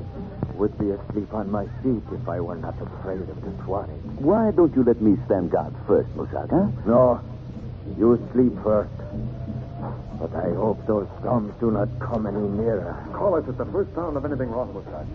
would 0.55 0.77
be 0.79 0.91
asleep 0.91 1.33
on 1.35 1.51
my 1.51 1.67
feet 1.83 2.03
if 2.13 2.29
I 2.29 2.41
were 2.41 2.57
not 2.57 2.75
afraid 2.81 3.21
of 3.23 3.43
the 3.43 3.51
Tuareg. 3.65 4.03
Why 4.21 4.51
don't 4.51 4.75
you 4.75 4.85
let 4.85 5.01
me 5.01 5.17
stand 5.27 5.51
guard 5.51 5.75
first, 5.87 6.09
Mossad, 6.17 6.51
huh? 6.51 6.71
No, 6.87 7.21
you 7.99 8.19
sleep 8.33 8.53
first. 8.63 8.91
But 10.21 10.35
I 10.35 10.55
hope 10.55 10.87
those 10.87 11.09
drums 11.23 11.53
do 11.59 11.71
not 11.71 11.89
come 11.99 12.27
any 12.27 12.39
nearer. 12.39 12.95
Call 13.13 13.35
us 13.35 13.45
at 13.49 13.59
the 13.59 13.67
first 13.67 13.95
sound 13.95 14.17
of 14.17 14.25
anything 14.25 14.51
wrong, 14.51 14.73
Mossad. 14.75 15.07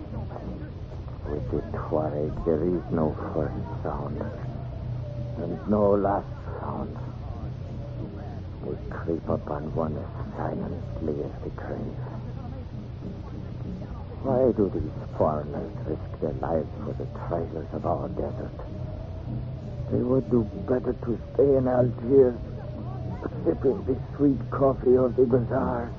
With 1.32 1.52
the 1.52 1.78
Tuareg, 1.78 2.46
there 2.46 2.64
is 2.64 2.84
no 2.92 3.16
first 3.34 3.84
sound. 3.84 4.20
And 5.38 5.70
no 5.70 5.92
last 5.92 6.26
sound. 6.60 6.98
They 8.64 8.76
creep 8.90 9.30
up 9.30 9.50
on 9.50 9.74
one 9.76 9.96
as 9.96 10.36
silently 10.36 11.24
as 11.24 11.32
the 11.44 11.50
grave. 11.52 12.18
Why 14.24 14.52
do 14.52 14.70
these 14.74 15.18
foreigners 15.18 15.72
risk 15.86 16.20
their 16.22 16.34
lives 16.42 16.68
for 16.84 16.94
the 16.94 17.06
treasures 17.28 17.68
of 17.72 17.86
our 17.86 18.10
desert? 18.10 18.58
They 19.92 20.02
would 20.02 20.30
do 20.30 20.44
better 20.68 20.94
to 20.94 21.20
stay 21.34 21.56
in 21.56 21.68
Algiers, 21.68 22.36
sipping 23.46 23.86
the 23.86 23.96
sweet 24.18 24.42
coffee 24.50 24.98
of 24.98 25.16
the 25.16 25.26
bazaar. 25.26 25.92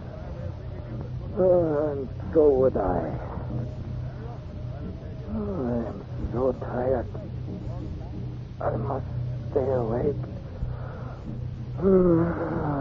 Oh, 1.38 1.92
and 1.92 2.08
so 2.34 2.50
would 2.50 2.76
I. 2.76 3.18
Oh, 5.32 5.64
I 5.64 5.88
am 5.88 6.04
so 6.32 6.52
tired. 6.52 7.06
I 8.60 8.76
must 8.76 9.06
stay 9.50 9.70
awake. 9.70 10.16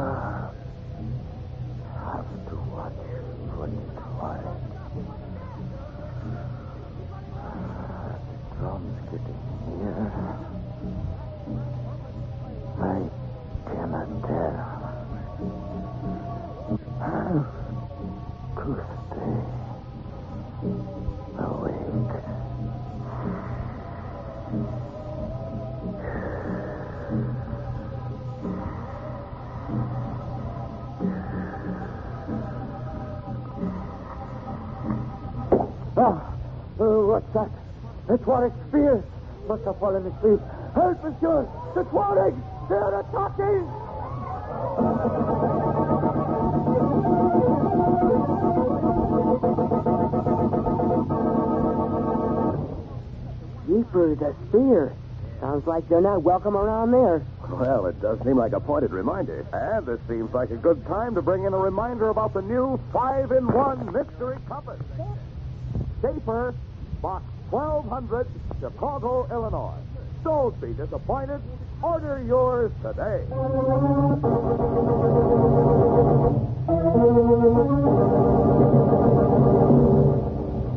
what's 37.18 37.34
that? 37.34 37.50
The 38.08 38.18
Tuareg 38.24 38.54
spear 38.70 39.04
must 39.48 39.64
have 39.64 39.80
fallen 39.80 40.06
asleep. 40.06 40.40
Help, 40.76 41.04
monsieur! 41.04 41.48
The 41.74 41.84
Tuareg! 41.86 42.36
They're 42.70 43.00
attacking! 43.00 43.66
Jeeper, 53.68 54.16
the 54.16 54.36
spear. 54.50 54.94
Sounds 55.42 55.68
like 55.68 55.88
they're 55.90 56.02
not 56.02 56.24
welcome 56.24 56.56
around 56.56 56.92
there. 56.92 57.24
Well, 57.50 57.88
it 57.88 58.02
does 58.02 58.20
seem 58.24 58.38
like 58.38 58.54
a 58.54 58.60
pointed 58.60 58.92
reminder. 58.92 59.46
And 59.54 59.86
this 59.86 60.00
seems 60.08 60.34
like 60.34 60.52
a 60.52 60.56
good 60.56 60.86
time 60.86 61.16
to 61.16 61.22
bring 61.22 61.46
in 61.46 61.54
a 61.54 61.58
reminder 61.58 62.10
about 62.10 62.34
the 62.34 62.42
new 62.42 62.80
five 62.92 63.32
in 63.32 63.52
one 63.52 63.92
mystery 63.92 64.38
compass. 64.48 64.82
Sheaffer, 66.02 66.54
box 67.02 67.24
1200, 67.50 68.28
Chicago, 68.60 69.28
Illinois. 69.32 69.80
Don't 70.24 70.60
be 70.60 70.74
disappointed. 70.74 71.42
Order 71.82 72.22
yours 72.26 72.72
today. 72.82 73.24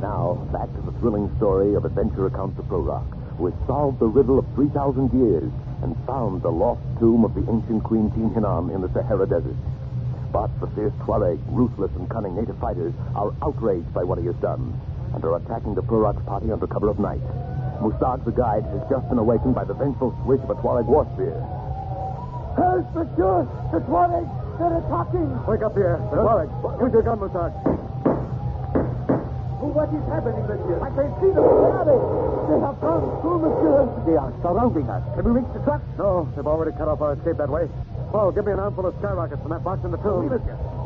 Now, 0.00 0.34
back 0.52 0.68
to 0.74 0.80
the 0.84 0.92
thrilling 1.00 1.34
story 1.38 1.74
of 1.74 1.84
adventure 1.84 2.26
adventurer 2.26 2.30
Count 2.30 2.54
Rock, 2.70 3.06
who 3.38 3.46
has 3.46 3.54
solved 3.66 3.98
the 3.98 4.06
riddle 4.06 4.38
of 4.38 4.46
3,000 4.54 5.12
years 5.12 5.50
and 5.82 5.96
found 6.06 6.42
the 6.42 6.50
lost 6.50 6.82
tomb 7.00 7.24
of 7.24 7.34
the 7.34 7.50
ancient 7.50 7.82
Queen 7.82 8.10
Tin 8.12 8.30
Hinan 8.34 8.70
in 8.70 8.82
the 8.82 8.92
Sahara 8.92 9.26
Desert. 9.26 9.56
But 10.30 10.50
the 10.60 10.68
fierce 10.76 10.92
Tuareg, 11.00 11.40
ruthless 11.48 11.90
and 11.96 12.08
cunning 12.08 12.36
native 12.36 12.58
fighters, 12.58 12.92
are 13.16 13.34
outraged 13.42 13.92
by 13.92 14.04
what 14.04 14.18
he 14.18 14.26
has 14.26 14.36
done 14.36 14.78
and 15.14 15.24
are 15.24 15.36
attacking 15.36 15.74
de 15.74 15.82
Prorock's 15.82 16.24
party 16.26 16.50
under 16.52 16.66
cover 16.66 16.88
of 16.88 16.98
night. 16.98 17.20
Musag, 17.80 18.24
the 18.24 18.32
guide, 18.32 18.64
has 18.76 18.82
just 18.90 19.08
been 19.08 19.18
awakened 19.18 19.54
by 19.54 19.64
the 19.64 19.74
vengeful 19.74 20.14
swish 20.24 20.40
of 20.42 20.50
a 20.50 20.54
Tuareg 20.60 20.86
war 20.86 21.08
spear. 21.14 21.32
Help, 22.56 22.84
monsieur! 22.94 23.48
The 23.72 23.80
Tuareg! 23.88 24.28
They're 24.60 24.76
attacking! 24.76 25.28
Wake 25.48 25.62
up 25.62 25.74
here. 25.74 25.96
The 26.12 26.20
Tuareg. 26.20 26.50
Use 26.82 26.92
your 26.92 27.02
gun, 27.02 27.18
Musag. 27.18 27.52
What 29.60 29.92
is 29.92 30.02
happening, 30.08 30.44
monsieur? 30.48 30.82
I 30.82 30.88
can 30.92 31.08
see 31.20 31.30
them. 31.30 31.44
Where 31.46 31.72
are 31.78 31.86
they? 31.86 32.00
They 32.48 32.58
have 32.64 32.80
gone 32.80 33.06
through, 33.22 33.38
monsieur. 33.44 33.86
They 34.08 34.16
are 34.16 34.32
surrounding 34.42 34.88
us. 34.90 35.04
Can 35.14 35.24
we 35.24 35.40
reach 35.40 35.52
the 35.54 35.60
truck? 35.62 35.80
No, 35.96 36.26
they've 36.34 36.46
already 36.46 36.72
cut 36.76 36.88
off 36.88 37.00
our 37.00 37.14
escape 37.14 37.36
that 37.36 37.48
way. 37.48 37.68
Paul, 38.10 38.32
give 38.32 38.44
me 38.44 38.52
an 38.52 38.58
armful 38.58 38.86
of 38.86 38.96
skyrockets 38.98 39.40
from 39.40 39.50
that 39.52 39.62
box 39.62 39.84
in 39.84 39.92
the 39.92 40.00
tomb. 40.02 40.26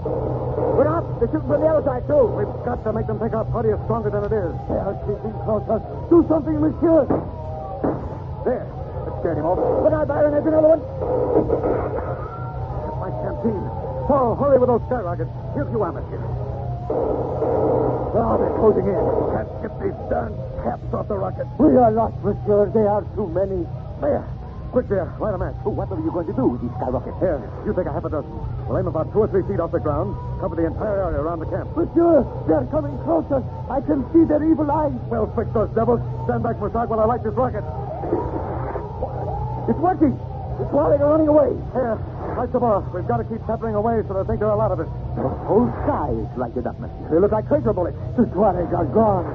We're 0.04 0.88
up. 0.88 1.04
They're 1.18 1.28
shooting 1.32 1.48
from 1.48 1.60
the 1.64 1.68
other 1.72 1.84
side, 1.84 2.04
too. 2.04 2.28
We've 2.36 2.50
got 2.64 2.84
to 2.84 2.92
make 2.92 3.06
them 3.08 3.18
think 3.18 3.32
our 3.32 3.48
party 3.48 3.72
is 3.72 3.80
stronger 3.88 4.10
than 4.12 4.24
it 4.28 4.34
is. 4.34 4.52
They 4.68 4.76
are 4.76 4.92
creeping 5.08 5.32
closer. 5.48 5.80
Do 6.12 6.20
something, 6.28 6.60
monsieur. 6.60 7.08
There. 8.44 8.68
That 8.68 9.14
scared 9.24 9.38
him 9.40 9.48
off. 9.48 9.56
But 9.56 9.92
I, 9.96 10.04
Byron, 10.04 10.36
there's 10.36 10.44
another 10.44 10.76
one. 10.76 10.82
That's 12.84 12.98
my 13.00 13.10
canteen. 13.24 13.64
Paul, 14.04 14.36
hurry 14.36 14.58
with 14.60 14.68
those 14.68 14.84
skyrockets. 14.92 15.32
Here's 15.56 15.70
you, 15.72 15.80
amateur. 15.80 16.20
Oh, 16.92 18.20
ah, 18.20 18.36
they're 18.36 18.52
closing 18.60 18.84
in. 18.84 19.00
Can't 19.32 19.48
get 19.64 19.72
these 19.80 19.96
darn 20.12 20.36
caps 20.60 20.84
off 20.92 21.08
the 21.08 21.16
rockets. 21.16 21.48
We 21.56 21.72
are 21.80 21.90
lost, 21.90 22.14
monsieur. 22.20 22.68
They 22.68 22.84
are 22.84 23.00
too 23.16 23.26
many. 23.32 23.64
There. 24.04 24.28
Quick 24.74 24.90
uh, 24.90 25.06
there. 25.06 25.08
Light 25.22 25.34
a 25.34 25.38
match. 25.38 25.54
Oh, 25.62 25.70
what 25.70 25.86
are 25.86 26.02
you 26.02 26.10
going 26.10 26.26
to 26.26 26.34
do 26.34 26.50
with 26.50 26.58
these 26.58 26.74
skyrockets? 26.82 27.14
Here, 27.22 27.38
you 27.62 27.70
take 27.78 27.86
a 27.86 27.94
half 27.94 28.02
a 28.02 28.10
dozen. 28.10 28.34
We'll 28.66 28.74
aim 28.74 28.90
about 28.90 29.06
two 29.14 29.22
or 29.22 29.30
three 29.30 29.46
feet 29.46 29.62
off 29.62 29.70
the 29.70 29.78
ground. 29.78 30.18
Cover 30.42 30.58
the 30.58 30.66
entire 30.66 30.98
area 30.98 31.22
around 31.22 31.38
the 31.38 31.46
camp. 31.46 31.70
Monsieur, 31.78 32.26
they're 32.50 32.66
coming 32.74 32.98
closer. 33.06 33.38
I 33.70 33.78
can 33.86 34.02
see 34.10 34.26
their 34.26 34.42
evil 34.42 34.66
eyes. 34.66 34.98
Well, 35.06 35.30
fix 35.38 35.46
those 35.54 35.70
devils. 35.78 36.02
Stand 36.26 36.42
back, 36.42 36.58
Musag, 36.58 36.90
while 36.90 36.98
I 36.98 37.06
light 37.06 37.22
this 37.22 37.38
rocket. 37.38 37.62
It's 39.70 39.78
working. 39.78 40.18
The 40.58 40.66
Tuareg 40.74 40.98
are 40.98 41.10
running 41.14 41.30
away. 41.30 41.54
Here, 41.70 41.94
light 42.34 42.50
the 42.50 42.58
off. 42.58 42.82
We've 42.90 43.06
got 43.06 43.22
to 43.22 43.26
keep 43.30 43.46
peppering 43.46 43.78
away 43.78 44.02
so 44.10 44.18
they 44.18 44.26
think 44.26 44.42
there 44.42 44.50
are 44.50 44.58
a 44.58 44.62
lot 44.62 44.74
of 44.74 44.82
us. 44.82 44.90
The 45.14 45.22
whole 45.46 45.70
sky 45.86 46.10
is 46.18 46.30
lighted 46.34 46.66
up, 46.66 46.74
monsieur. 46.82 47.14
They 47.14 47.22
look 47.22 47.30
like 47.30 47.46
tracer 47.46 47.70
bullets. 47.70 47.94
The 48.18 48.26
Tuareg 48.34 48.74
are 48.74 48.90
gone. 48.90 49.26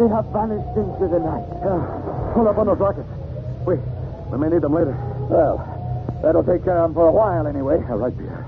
They 0.00 0.08
have 0.08 0.24
vanished 0.32 0.72
into 0.80 1.12
the 1.12 1.20
night. 1.20 1.44
Yeah. 1.60 1.76
Hold 2.32 2.48
up 2.48 2.56
on 2.56 2.72
those 2.72 2.80
rockets. 2.80 3.08
We, 3.68 3.76
we 4.32 4.38
may 4.38 4.48
need 4.48 4.62
them 4.62 4.72
later. 4.72 4.96
Well, 5.28 5.60
that'll 6.22 6.42
take 6.44 6.64
care 6.64 6.78
of 6.80 6.90
them 6.90 6.94
for 6.94 7.08
a 7.08 7.12
while 7.12 7.46
anyway. 7.46 7.76
All 7.92 8.00
right, 8.00 8.16
dear. 8.16 8.46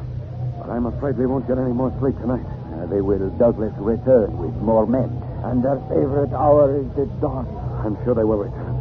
But 0.58 0.70
I'm 0.72 0.86
afraid 0.86 1.18
we 1.18 1.26
won't 1.26 1.46
get 1.46 1.58
any 1.58 1.72
more 1.72 1.92
sleep 2.00 2.16
tonight. 2.18 2.44
Uh, 2.72 2.86
they 2.86 3.00
will 3.00 3.28
doubtless 3.36 3.72
return 3.76 4.32
with 4.38 4.54
more 4.64 4.86
men. 4.86 5.12
And 5.44 5.62
their 5.62 5.76
favorite 5.92 6.32
hour 6.32 6.72
is 6.80 6.88
the 6.96 7.04
dawn. 7.20 7.44
I'm 7.84 8.02
sure 8.04 8.14
they 8.14 8.24
will 8.24 8.38
return. 8.40 8.74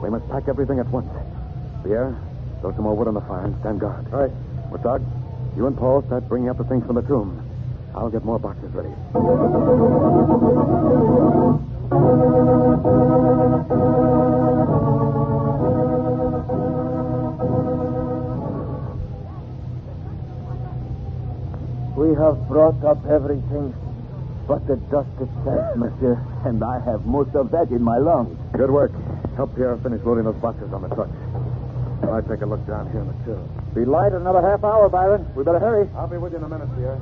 We 0.00 0.08
must 0.08 0.28
pack 0.30 0.46
everything 0.46 0.78
at 0.78 0.86
once. 0.88 1.10
Pierre, 1.82 2.14
throw 2.60 2.72
some 2.72 2.84
more 2.84 2.94
wood 2.94 3.08
on 3.08 3.14
the 3.14 3.26
fire 3.26 3.44
and 3.44 3.58
stand 3.60 3.80
guard. 3.80 4.06
All 4.12 4.20
right. 4.22 4.32
Musag, 4.70 5.02
you 5.56 5.66
and 5.66 5.76
Paul 5.76 6.02
start 6.06 6.28
bringing 6.28 6.48
up 6.48 6.58
the 6.58 6.64
things 6.64 6.86
from 6.86 6.94
the 6.94 7.02
tomb. 7.02 7.42
I'll 7.94 8.10
get 8.10 8.24
more 8.24 8.38
boxes 8.38 8.70
ready. 8.72 8.94
Have 22.26 22.48
brought 22.48 22.82
up 22.82 22.98
everything 23.06 23.70
but 24.46 24.66
the 24.66 24.76
dust 24.94 25.10
itself, 25.18 25.76
monsieur. 25.76 26.14
And 26.46 26.62
I 26.62 26.78
have 26.86 27.04
most 27.04 27.34
of 27.34 27.50
that 27.50 27.70
in 27.70 27.82
my 27.82 27.98
lungs. 27.98 28.38
Good 28.54 28.70
work. 28.70 28.92
Help 29.34 29.54
Pierre 29.56 29.76
finish 29.78 30.00
loading 30.04 30.24
those 30.24 30.38
boxes 30.38 30.72
on 30.72 30.82
the 30.82 30.88
truck. 30.94 31.10
I'll 32.06 32.22
take 32.22 32.42
a 32.42 32.46
look 32.46 32.64
down 32.66 32.90
here 32.90 33.02
in 33.02 33.08
the 33.10 33.18
till. 33.26 33.42
Be 33.74 33.84
light 33.84 34.12
in 34.14 34.22
another 34.22 34.40
half 34.40 34.62
hour, 34.62 34.88
Byron. 34.88 35.26
We 35.34 35.42
better 35.42 35.58
hurry. 35.58 35.90
I'll 35.96 36.06
be 36.06 36.16
with 36.18 36.32
you 36.32 36.38
in 36.38 36.44
a 36.44 36.48
minute, 36.48 36.68
Pierre. 36.78 36.98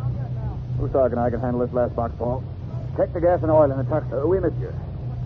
Usag 0.80 1.12
and 1.12 1.20
I 1.20 1.28
can 1.28 1.40
handle 1.40 1.60
this 1.60 1.74
last 1.74 1.94
box, 1.94 2.14
Paul. 2.16 2.42
Check 2.96 3.12
the 3.12 3.20
gas 3.20 3.40
and 3.42 3.50
oil 3.50 3.70
in 3.70 3.76
the 3.76 3.84
truck. 3.84 4.04
Uh, 4.10 4.26
we 4.26 4.40
monsieur. 4.40 4.72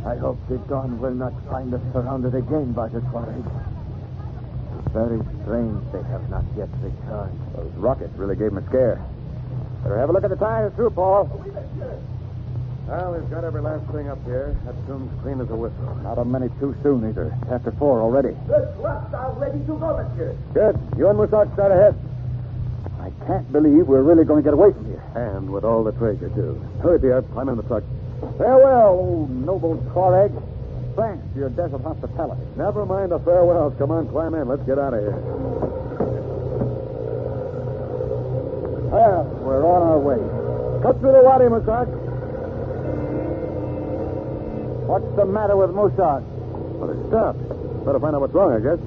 I 0.04 0.16
hope 0.16 0.38
the 0.48 0.58
dawn 0.66 0.98
will 1.00 1.14
not 1.14 1.32
find 1.50 1.72
us 1.72 1.82
surrounded 1.92 2.34
again 2.34 2.72
by 2.72 2.88
the 2.88 3.00
Tuareg. 3.14 3.46
Very 4.90 5.20
strange 5.42 5.82
they 5.92 6.02
have 6.10 6.28
not 6.30 6.44
yet 6.56 6.68
returned. 6.82 7.38
Those 7.54 7.72
rockets 7.76 8.14
really 8.16 8.36
gave 8.36 8.50
him 8.50 8.58
a 8.58 8.66
scare. 8.66 9.04
Better 9.82 9.98
have 9.98 10.10
a 10.10 10.12
look 10.12 10.24
at 10.24 10.30
the 10.30 10.36
tires, 10.36 10.72
too, 10.76 10.90
Paul. 10.90 11.26
Well, 12.88 13.12
we've 13.12 13.30
got 13.30 13.44
every 13.44 13.60
last 13.60 13.84
thing 13.92 14.08
up 14.08 14.22
here. 14.24 14.56
That 14.64 14.74
tomb's 14.86 15.12
clean 15.22 15.40
as 15.40 15.50
a 15.50 15.54
whistle. 15.54 15.94
Not 16.02 16.16
a 16.18 16.24
minute 16.24 16.52
too 16.58 16.74
soon, 16.82 17.06
either. 17.08 17.36
After 17.50 17.70
four 17.72 18.00
already. 18.00 18.34
The 18.48 18.74
trucks 18.80 19.12
are 19.12 19.32
ready 19.34 19.58
to 19.60 19.76
go, 19.76 19.92
monsieur. 19.96 20.34
Good. 20.54 20.80
You 20.96 21.08
and 21.08 21.18
Musag 21.18 21.52
start 21.52 21.70
ahead. 21.70 21.94
I 22.98 23.10
can't 23.26 23.52
believe 23.52 23.86
we're 23.86 24.02
really 24.02 24.24
going 24.24 24.42
to 24.42 24.46
get 24.46 24.54
away 24.54 24.72
from 24.72 24.86
here. 24.86 25.04
And 25.14 25.52
with 25.52 25.64
all 25.64 25.84
the 25.84 25.92
treasure, 25.92 26.30
too. 26.30 26.60
Hurry, 26.82 26.98
Pierre. 26.98 27.22
Climb 27.22 27.50
in 27.50 27.56
the 27.56 27.62
truck. 27.64 27.84
Farewell, 28.38 28.88
old 28.88 29.30
noble 29.30 29.76
Tuareg. 29.92 30.32
Thanks 30.96 31.22
for 31.32 31.38
your 31.38 31.50
desert 31.50 31.82
hospitality. 31.82 32.42
Never 32.56 32.84
mind 32.84 33.12
the 33.12 33.20
farewells. 33.20 33.74
Come 33.78 33.90
on, 33.92 34.08
climb 34.08 34.34
in. 34.34 34.48
Let's 34.48 34.64
get 34.64 34.78
out 34.78 34.94
of 34.94 35.00
here. 35.00 35.67
Well, 38.98 39.22
we're 39.46 39.62
on 39.62 39.82
our 39.94 40.00
way. 40.02 40.18
Cut 40.82 40.98
through 40.98 41.12
the 41.12 41.22
wadi, 41.22 41.44
Musag. 41.46 41.86
What's 44.90 45.06
the 45.14 45.24
matter 45.24 45.54
with 45.54 45.70
Musag? 45.70 46.26
Well, 46.26 46.90
it 46.90 46.98
stopped. 47.06 47.38
Better 47.86 48.00
find 48.00 48.16
out 48.16 48.26
what's 48.26 48.34
wrong, 48.34 48.50
I 48.50 48.58
guess. 48.58 48.82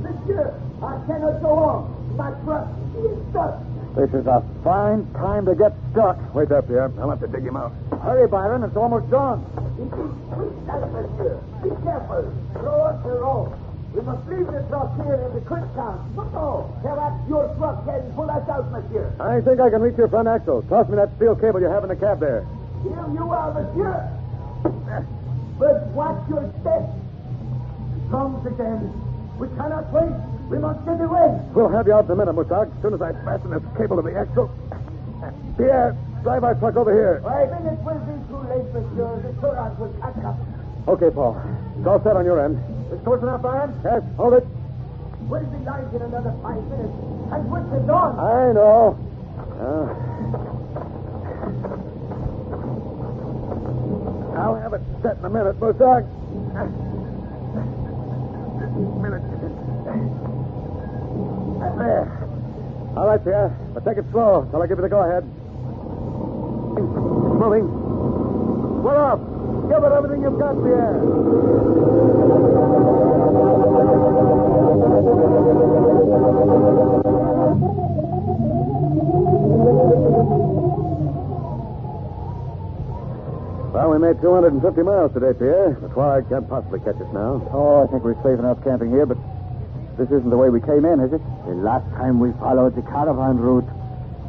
Monsieur, 0.00 0.48
I 0.80 0.96
cannot 1.04 1.42
go 1.44 1.52
on. 1.60 1.92
My 2.16 2.32
truck 2.48 2.72
is 3.04 3.20
stuck. 3.28 3.60
This 3.92 4.08
is 4.16 4.24
a 4.24 4.40
fine 4.64 5.04
time 5.12 5.44
to 5.44 5.54
get 5.54 5.76
stuck. 5.92 6.16
Wait 6.34 6.48
there, 6.48 6.62
Pierre. 6.62 6.90
I'll 7.00 7.10
have 7.10 7.20
to 7.20 7.28
dig 7.28 7.44
him 7.44 7.56
out. 7.56 7.76
Hurry, 8.00 8.26
Byron. 8.28 8.64
It's 8.64 8.76
almost 8.76 9.10
dawn. 9.10 9.44
It 9.76 9.92
is 9.92 9.92
quick 10.32 10.56
time, 10.64 10.88
monsieur. 10.88 11.36
Be 11.60 11.68
careful. 11.84 12.32
Throw 12.56 12.80
us 12.80 12.96
the 13.04 13.12
rope. 13.12 13.63
We 13.94 14.02
must 14.02 14.26
leave 14.26 14.46
the 14.50 14.58
truck 14.66 14.90
here 14.98 15.14
in 15.14 15.34
the 15.38 15.40
quick 15.46 15.62
town. 15.78 16.02
No, 16.16 16.24
no. 16.34 16.74
Perhaps 16.82 17.28
your 17.30 17.46
truck 17.54 17.86
can 17.86 18.02
pull 18.18 18.28
us 18.28 18.42
out, 18.50 18.66
monsieur. 18.74 19.06
I 19.20 19.40
think 19.40 19.60
I 19.60 19.70
can 19.70 19.82
reach 19.82 19.96
your 19.96 20.08
front 20.08 20.26
axle. 20.26 20.62
Toss 20.66 20.88
me 20.88 20.96
that 20.96 21.14
steel 21.14 21.36
cable 21.36 21.60
you 21.60 21.70
have 21.70 21.84
in 21.84 21.90
the 21.90 21.96
cab 21.96 22.18
there. 22.18 22.42
Here 22.82 23.06
you 23.14 23.30
are, 23.30 23.54
monsieur. 23.54 24.02
But 25.58 25.86
watch 25.94 26.18
your 26.28 26.42
step. 26.60 26.90
Comes 28.10 28.42
again. 28.50 28.90
We 29.38 29.46
cannot 29.54 29.86
wait. 29.94 30.10
We 30.50 30.58
must 30.58 30.84
get 30.84 31.00
away. 31.00 31.30
We'll 31.54 31.70
have 31.70 31.86
you 31.86 31.94
out 31.94 32.06
in 32.06 32.10
a 32.10 32.16
minute, 32.16 32.34
Musag, 32.34 32.74
as 32.74 32.82
soon 32.82 32.94
as 32.94 33.00
I 33.00 33.14
fasten 33.22 33.50
this 33.54 33.62
cable 33.78 33.96
to 33.96 34.02
the 34.02 34.18
axle. 34.18 34.50
Pierre, 35.56 35.96
drive 36.26 36.42
our 36.42 36.54
truck 36.56 36.74
over 36.74 36.90
here. 36.90 37.22
I 37.22 37.46
think 37.46 37.62
it 37.70 37.78
will 37.86 38.02
be 38.02 38.18
too 38.26 38.42
late, 38.50 38.66
monsieur. 38.74 39.22
The 39.22 39.30
Tuareg 39.38 39.78
will 39.78 39.94
catch 40.02 40.18
up. 40.26 40.36
Okay, 40.88 41.14
Paul. 41.14 41.38
It's 41.78 41.86
all 41.86 42.02
set 42.02 42.16
on 42.16 42.24
your 42.26 42.42
end. 42.44 42.58
It's 42.94 43.02
close 43.02 43.20
enough, 43.22 43.42
Byron? 43.42 43.74
Yes, 43.82 44.02
hold 44.16 44.34
it. 44.34 44.46
We'll 45.26 45.42
be 45.42 45.58
live 45.66 45.92
in 45.92 46.02
another 46.02 46.30
five 46.46 46.62
minutes. 46.70 46.94
And 47.34 47.50
with 47.50 47.66
the 47.74 47.80
dawn. 47.90 48.14
I 48.22 48.52
know. 48.54 48.94
Uh, 49.58 49.90
I'll 54.38 54.54
have 54.54 54.74
it 54.74 54.82
set 55.02 55.18
in 55.18 55.24
a 55.24 55.30
minute, 55.30 55.58
Musag. 55.58 56.06
minute. 59.02 59.22
There. 61.74 62.06
All 62.96 63.06
right, 63.08 63.24
Pierre. 63.24 63.50
But 63.74 63.84
take 63.84 63.98
it 63.98 64.04
slow 64.12 64.46
till 64.52 64.62
I 64.62 64.68
give 64.68 64.78
you 64.78 64.82
the 64.82 64.88
go-ahead. 64.88 65.24
It's 66.78 66.86
moving. 67.42 67.66
We're 68.84 69.02
off. 69.02 69.33
Give 69.68 69.82
it 69.82 69.92
everything 69.92 70.22
you've 70.22 70.38
got, 70.38 70.54
Pierre. 70.62 71.00
Well, 83.72 83.90
we 83.90 83.98
made 83.98 84.20
250 84.20 84.82
miles 84.82 85.12
today, 85.14 85.32
Pierre. 85.38 85.76
The 85.80 85.88
twilight 85.88 86.28
can't 86.28 86.48
possibly 86.48 86.80
catch 86.80 86.96
us 86.96 87.10
now. 87.12 87.42
Oh, 87.50 87.84
I 87.84 87.90
think 87.90 88.04
we're 88.04 88.14
safe 88.22 88.38
enough 88.38 88.62
camping 88.62 88.90
here, 88.90 89.06
but 89.06 89.18
this 89.98 90.06
isn't 90.08 90.30
the 90.30 90.36
way 90.36 90.50
we 90.50 90.60
came 90.60 90.84
in, 90.84 91.00
is 91.00 91.12
it? 91.12 91.22
The 91.46 91.54
last 91.54 91.88
time 91.96 92.20
we 92.20 92.32
followed 92.38 92.76
the 92.76 92.82
caravan 92.82 93.38
route. 93.38 93.66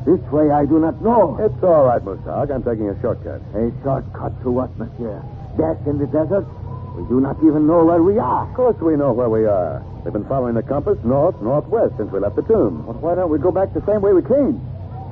This 0.06 0.22
way 0.30 0.52
I 0.52 0.66
do 0.66 0.78
not 0.78 1.02
know. 1.02 1.34
It's 1.42 1.58
all 1.64 1.90
right, 1.90 2.02
Musag. 2.02 2.54
I'm 2.54 2.62
taking 2.62 2.90
a 2.90 2.96
shortcut. 3.02 3.42
A 3.58 3.74
shortcut 3.82 4.38
to 4.46 4.52
what, 4.54 4.70
monsieur? 4.78 5.18
Death 5.58 5.82
in 5.90 5.98
the 5.98 6.06
desert? 6.06 6.46
We 6.94 7.04
do 7.10 7.20
not 7.20 7.42
even 7.44 7.66
know 7.66 7.84
where 7.84 8.02
we 8.02 8.20
are. 8.22 8.48
Of 8.48 8.54
course 8.56 8.78
we 8.80 8.96
know 8.96 9.12
where 9.12 9.30
we 9.30 9.46
are. 9.46 9.84
They've 10.04 10.14
been 10.14 10.30
following 10.30 10.54
the 10.54 10.64
compass 10.64 11.02
north, 11.04 11.36
northwest 11.42 11.98
since 11.98 12.12
we 12.14 12.20
left 12.20 12.38
the 12.38 12.46
tomb. 12.46 12.86
Well, 12.86 13.02
why 13.02 13.16
don't 13.16 13.34
we 13.34 13.40
go 13.40 13.52
back 13.52 13.74
the 13.74 13.84
same 13.90 14.00
way 14.00 14.14
we 14.14 14.22
came? 14.22 14.62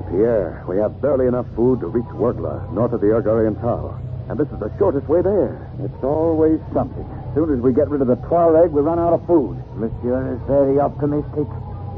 Pierre, 0.08 0.62
we 0.68 0.78
have 0.78 1.02
barely 1.02 1.26
enough 1.26 1.46
food 1.56 1.80
to 1.80 1.88
reach 1.88 2.06
Ouargla, 2.14 2.72
north 2.72 2.92
of 2.92 3.00
the 3.00 3.10
Erg 3.10 3.26
Oriental. 3.26 3.98
And 4.30 4.38
this 4.38 4.48
is 4.48 4.58
the 4.60 4.72
shortest 4.78 5.08
way 5.08 5.20
there. 5.20 5.68
It's 5.82 6.02
always 6.04 6.60
something. 6.72 7.04
As 7.04 7.34
soon 7.34 7.52
as 7.52 7.60
we 7.60 7.74
get 7.74 7.90
rid 7.90 8.00
of 8.00 8.06
the 8.06 8.16
Tuareg, 8.30 8.70
we 8.70 8.80
run 8.80 8.98
out 8.98 9.12
of 9.12 9.26
food. 9.26 9.58
Monsieur 9.76 10.32
is 10.32 10.40
very 10.46 10.78
optimistic. 10.80 11.50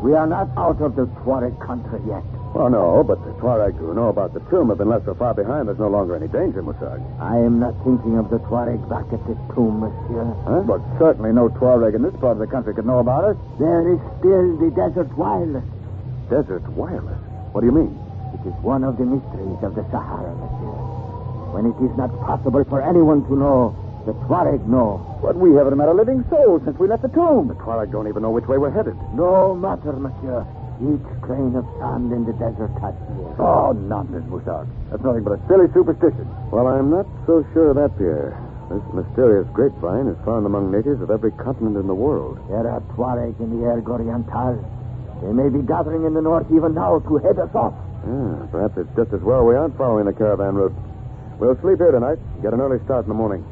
We 0.03 0.15
are 0.15 0.27
not 0.27 0.49
out 0.57 0.81
of 0.81 0.97
the 0.97 1.07
Tuareg 1.23 1.55
country 1.61 2.01
yet. 2.09 2.25
Well, 2.55 2.71
no, 2.71 3.05
but 3.05 3.23
the 3.25 3.33
Tuareg 3.37 3.77
who 3.77 3.93
know 3.93 4.09
about 4.09 4.33
the 4.33 4.41
tomb 4.49 4.71
have 4.71 4.79
been 4.79 4.89
left 4.89 5.05
so 5.05 5.15
far 5.15 5.35
behind 5.35 5.69
there's 5.69 5.79
no 5.79 5.89
longer 5.89 6.17
any 6.17 6.29
danger, 6.29 6.63
Musag. 6.63 6.99
I 7.21 7.37
am 7.37 7.61
not 7.61 7.75
thinking 7.85 8.17
of 8.17 8.31
the 8.31 8.39
Tuareg 8.49 8.81
back 8.89 9.05
at 9.13 9.21
the 9.29 9.37
tomb, 9.53 9.81
monsieur. 9.85 10.25
Huh? 10.49 10.65
But 10.65 10.81
certainly 10.99 11.33
no 11.33 11.49
Tuareg 11.51 11.95
in 11.95 12.03
this 12.03 12.17
part 12.17 12.33
of 12.33 12.39
the 12.41 12.47
country 12.47 12.73
could 12.73 12.87
know 12.87 12.99
about 13.01 13.25
us. 13.25 13.37
There 13.59 13.93
is 13.93 14.01
still 14.19 14.57
the 14.57 14.73
desert 14.73 15.13
wireless. 15.19 15.65
Desert 16.31 16.65
wireless? 16.73 17.21
What 17.53 17.61
do 17.61 17.67
you 17.67 17.77
mean? 17.77 17.93
It 18.33 18.49
is 18.49 18.57
one 18.65 18.85
of 18.85 18.97
the 18.97 19.05
mysteries 19.05 19.61
of 19.61 19.75
the 19.77 19.85
Sahara, 19.93 20.33
monsieur. 20.33 20.77
When 21.53 21.67
it 21.69 21.77
is 21.85 21.93
not 21.97 22.09
possible 22.25 22.65
for 22.65 22.81
anyone 22.81 23.21
to 23.29 23.37
know, 23.37 23.77
the 24.07 24.15
Tuareg 24.31 24.65
know. 24.67 25.03
But 25.21 25.37
we 25.37 25.53
haven't 25.55 25.77
met 25.77 25.89
a 25.89 25.93
living 25.93 26.25
soul 26.31 26.63
since 26.65 26.79
we 26.79 26.89
left 26.89 27.03
the 27.03 27.13
tomb. 27.13 27.49
The 27.49 27.55
Tuareg 27.61 27.93
don't 27.93 28.09
even 28.09 28.23
know 28.23 28.31
which 28.31 28.47
way 28.47 28.57
we're 28.57 28.71
headed. 28.73 28.97
No 29.13 29.55
matter, 29.55 29.93
monsieur. 29.93 30.47
Each 30.77 31.09
grain 31.25 31.57
of 31.57 31.65
sand 31.81 32.13
in 32.13 32.29
the 32.29 32.37
desert 32.37 32.69
has 32.85 32.93
ear. 33.17 33.33
Oh, 33.41 33.73
nonsense, 33.73 34.29
Musag. 34.29 34.69
That's 34.91 35.03
nothing 35.03 35.25
but 35.25 35.41
a 35.41 35.41
silly 35.49 35.73
superstition. 35.73 36.29
Well, 36.53 36.69
I'm 36.69 36.91
not 36.91 37.09
so 37.25 37.41
sure 37.57 37.73
of 37.73 37.77
that, 37.81 37.97
Pierre. 37.97 38.37
This 38.69 38.83
mysterious 38.93 39.47
grapevine 39.55 40.09
is 40.09 40.19
found 40.27 40.45
among 40.45 40.71
natives 40.71 41.01
of 41.01 41.11
every 41.11 41.33
continent 41.33 41.77
in 41.77 41.87
the 41.87 41.95
world. 41.95 42.37
There 42.51 42.67
are 42.69 42.83
Tuareg 42.93 43.39
in 43.41 43.57
the 43.57 43.65
Air 43.65 43.81
Oriental. 43.81 44.61
They 45.23 45.33
may 45.33 45.49
be 45.49 45.65
gathering 45.65 46.05
in 46.05 46.13
the 46.13 46.21
north 46.21 46.47
even 46.53 46.75
now 46.75 46.99
to 46.99 47.17
head 47.19 47.39
us 47.39 47.55
off. 47.55 47.73
Yeah, 48.05 48.47
perhaps 48.51 48.77
it's 48.77 48.93
just 48.97 49.15
as 49.15 49.23
well 49.23 49.47
we 49.47 49.55
aren't 49.55 49.79
following 49.79 50.05
the 50.05 50.13
caravan 50.13 50.57
route. 50.57 50.75
We'll 51.39 51.57
sleep 51.63 51.79
here 51.79 51.93
tonight. 51.93 52.19
Get 52.43 52.53
an 52.53 52.61
early 52.61 52.83
start 52.85 53.07
in 53.07 53.09
the 53.09 53.15
morning. 53.17 53.45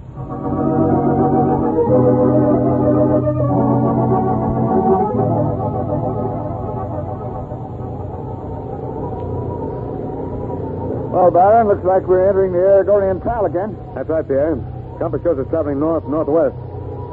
Well, 11.14 11.30
Baron, 11.30 11.70
looks 11.70 11.86
like 11.86 12.02
we're 12.10 12.26
entering 12.26 12.50
the 12.50 12.58
Erg 12.58 12.90
Oriental 12.90 13.46
again. 13.46 13.78
That's 13.94 14.10
right, 14.10 14.26
Pierre. 14.26 14.58
Compass 14.98 15.22
shows 15.22 15.38
us 15.38 15.46
traveling 15.46 15.78
north 15.78 16.02
northwest. 16.10 16.58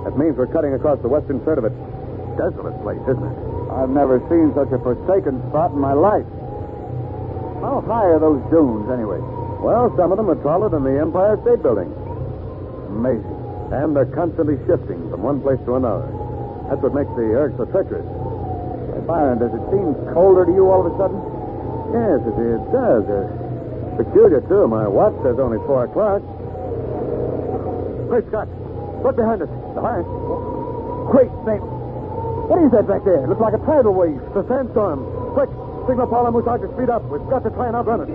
That 0.10 0.18
means 0.18 0.34
we're 0.42 0.50
cutting 0.50 0.74
across 0.74 0.98
the 1.06 1.08
western 1.08 1.38
third 1.46 1.62
of 1.62 1.70
it. 1.70 1.74
Desolate 2.34 2.74
place, 2.82 2.98
isn't 3.06 3.22
it? 3.22 3.38
I've 3.70 3.94
never 3.94 4.18
seen 4.26 4.58
such 4.58 4.74
a 4.74 4.82
forsaken 4.82 5.38
spot 5.54 5.78
in 5.78 5.80
my 5.80 5.94
life. 5.94 6.26
How 7.62 7.86
high 7.86 8.10
are 8.10 8.18
those 8.18 8.42
dunes, 8.50 8.90
anyway? 8.90 9.22
Well, 9.62 9.94
some 9.94 10.10
of 10.10 10.18
them 10.18 10.34
are 10.34 10.42
taller 10.42 10.74
than 10.74 10.82
the 10.82 10.98
Empire 10.98 11.38
State 11.46 11.62
Building. 11.62 11.94
Amazing. 12.90 13.38
And 13.70 13.94
they're 13.94 14.10
constantly 14.18 14.58
shifting 14.66 14.98
from 15.14 15.22
one 15.22 15.46
place 15.46 15.62
to 15.70 15.78
another. 15.78 16.10
That's 16.74 16.82
what 16.82 16.98
makes 16.98 17.14
the 17.14 17.38
Erg 17.38 17.54
so 17.54 17.70
treacherous. 17.70 18.10
Byron, 19.06 19.38
does 19.38 19.54
it 19.54 19.62
seem 19.70 19.94
colder 20.18 20.50
to 20.50 20.54
you 20.58 20.74
all 20.74 20.82
of 20.82 20.90
a 20.90 20.94
sudden? 20.98 21.22
Yes, 21.94 22.18
it, 22.26 22.34
it 22.34 22.66
does. 22.74 23.06
Uh, 23.06 23.40
peculiar, 23.97 24.41
too. 24.47 24.67
My 24.67 24.88
watch 24.88 25.13
says 25.23 25.39
only 25.39 25.58
four 25.65 25.86
o'clock. 25.86 26.21
Great 28.08 28.27
Scott. 28.27 28.47
Look 29.04 29.15
behind 29.15 29.41
us. 29.41 29.49
Behind? 29.73 30.04
Great 31.10 31.32
name. 31.47 31.63
What 32.51 32.60
is 32.63 32.71
that 32.75 32.88
back 32.88 33.04
there? 33.08 33.23
Looks 33.27 33.39
like 33.39 33.56
a 33.56 33.63
tidal 33.63 33.93
wave. 33.95 34.19
It's 34.19 34.36
a 34.36 34.45
sandstorm. 34.47 35.08
Quick, 35.34 35.49
signal 35.88 36.08
Paul 36.08 36.27
and 36.27 36.36
Musag 36.36 36.60
to 36.60 36.69
speed 36.75 36.91
up. 36.91 37.04
We've 37.08 37.23
got 37.32 37.43
to 37.47 37.51
try 37.51 37.67
and 37.71 37.75
outrun 37.75 38.04
it. 38.04 38.10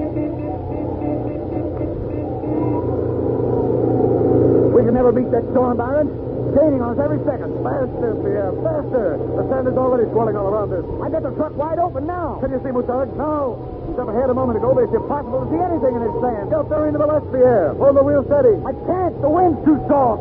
We 4.76 4.84
can 4.84 4.92
never 4.92 5.12
beat 5.12 5.30
that 5.32 5.48
storm, 5.56 5.78
Byron. 5.80 6.36
Gaining 6.54 6.80
on 6.80 6.94
us 6.94 7.00
every 7.02 7.18
second. 7.26 7.50
Faster, 7.64 8.14
Pierre, 8.22 8.54
uh, 8.54 8.62
faster. 8.62 9.06
The 9.18 9.44
sand 9.50 9.66
is 9.66 9.76
already 9.76 10.06
swelling 10.14 10.37
all 10.38 10.46
around 10.46 10.70
us. 10.72 10.87
I 11.02 11.11
got 11.11 11.22
the 11.26 11.35
truck 11.35 11.54
wide 11.59 11.78
open 11.78 12.06
now. 12.06 12.38
Can 12.40 12.54
you 12.54 12.61
see 12.62 12.70
Musag? 12.70 13.11
No. 13.18 13.59
Step 13.94 14.09
ahead 14.09 14.30
a 14.30 14.37
moment 14.37 14.61
ago, 14.61 14.72
but 14.76 14.87
it's 14.87 14.96
impossible 14.96 15.44
to 15.44 15.48
see 15.50 15.61
anything 15.61 15.96
in 15.96 16.02
this 16.04 16.16
sand. 16.22 16.52
Still 16.52 16.64
throwing 16.68 16.92
to 16.94 17.00
the 17.00 17.09
left, 17.09 17.26
Pierre. 17.32 17.74
Hold 17.80 17.96
the 17.96 18.04
wheel 18.04 18.22
steady. 18.28 18.54
I 18.62 18.72
can't. 18.87 19.14
The 19.24 19.30
wind's 19.30 19.59
too 19.64 19.78
strong. 19.88 20.20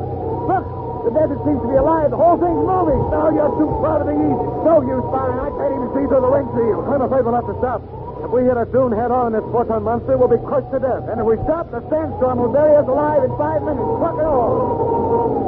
Look, 0.49 0.65
the 1.05 1.13
desert 1.13 1.39
seems 1.45 1.61
to 1.61 1.69
be 1.69 1.77
alive. 1.77 2.09
The 2.09 2.19
whole 2.19 2.39
thing's 2.41 2.63
moving. 2.65 3.01
Now 3.13 3.29
you're 3.29 3.53
too 3.61 3.69
far 3.83 4.01
to 4.01 4.05
the 4.09 4.15
east. 4.17 4.41
No 4.65 4.81
use, 4.81 5.05
Byron. 5.13 5.37
I 5.39 5.49
can't 5.53 5.73
even 5.77 5.89
see 5.93 6.05
through 6.09 6.23
the 6.25 6.31
wind 6.31 6.49
shield. 6.57 6.89
I'm 6.89 7.03
afraid 7.05 7.21
we'll 7.21 7.37
have 7.37 7.47
to 7.47 7.57
stop. 7.61 7.79
If 8.25 8.33
we 8.33 8.41
hit 8.41 8.57
a 8.57 8.65
dune 8.65 8.89
head 8.91 9.13
on, 9.13 9.37
this 9.37 9.45
four-ton 9.53 9.85
monster 9.85 10.17
we'll 10.17 10.31
be 10.31 10.41
crushed 10.41 10.71
to 10.73 10.81
death. 10.81 11.05
And 11.05 11.21
if 11.21 11.25
we 11.29 11.37
stop, 11.45 11.69
the 11.69 11.85
sandstorm 11.93 12.41
will 12.41 12.49
bury 12.49 12.73
us 12.73 12.87
alive 12.89 13.21
in 13.21 13.29
five 13.37 13.61
minutes. 13.61 13.85
Fuck 14.01 14.17
it 14.17 14.25
all. 14.25 15.44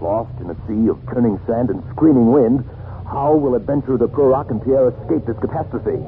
Lost 0.00 0.34
in 0.40 0.50
a 0.50 0.56
sea 0.66 0.88
of 0.88 0.98
turning 1.12 1.38
sand 1.46 1.70
and 1.70 1.82
screaming 1.94 2.32
wind, 2.32 2.64
how 3.06 3.34
will 3.34 3.54
adventurer 3.54 3.98
de 3.98 4.06
Prorock 4.08 4.50
and 4.50 4.62
Pierre 4.64 4.88
escape 4.88 5.26
this 5.26 5.38
catastrophe? 5.38 6.00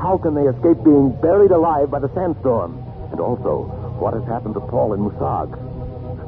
How 0.00 0.18
can 0.18 0.34
they 0.34 0.46
escape 0.46 0.82
being 0.84 1.10
buried 1.20 1.50
alive 1.50 1.90
by 1.90 1.98
the 1.98 2.12
sandstorm? 2.14 2.78
And 3.10 3.20
also, 3.20 3.64
what 3.98 4.14
has 4.14 4.24
happened 4.24 4.54
to 4.54 4.60
Paul 4.60 4.92
and 4.92 5.02
Musag? 5.02 5.50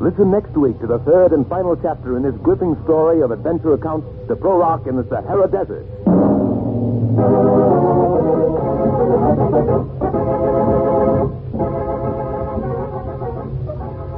Listen 0.00 0.30
next 0.30 0.56
week 0.56 0.78
to 0.80 0.86
the 0.86 0.98
third 1.00 1.32
and 1.32 1.48
final 1.48 1.74
chapter 1.76 2.16
in 2.16 2.22
this 2.22 2.34
gripping 2.42 2.76
story 2.84 3.22
of 3.22 3.30
adventure 3.30 3.72
accounts 3.74 4.06
de 4.28 4.34
Prorock 4.36 4.86
in 4.86 4.96
the 4.96 5.04
Sahara 5.08 5.48
Desert. 5.48 5.86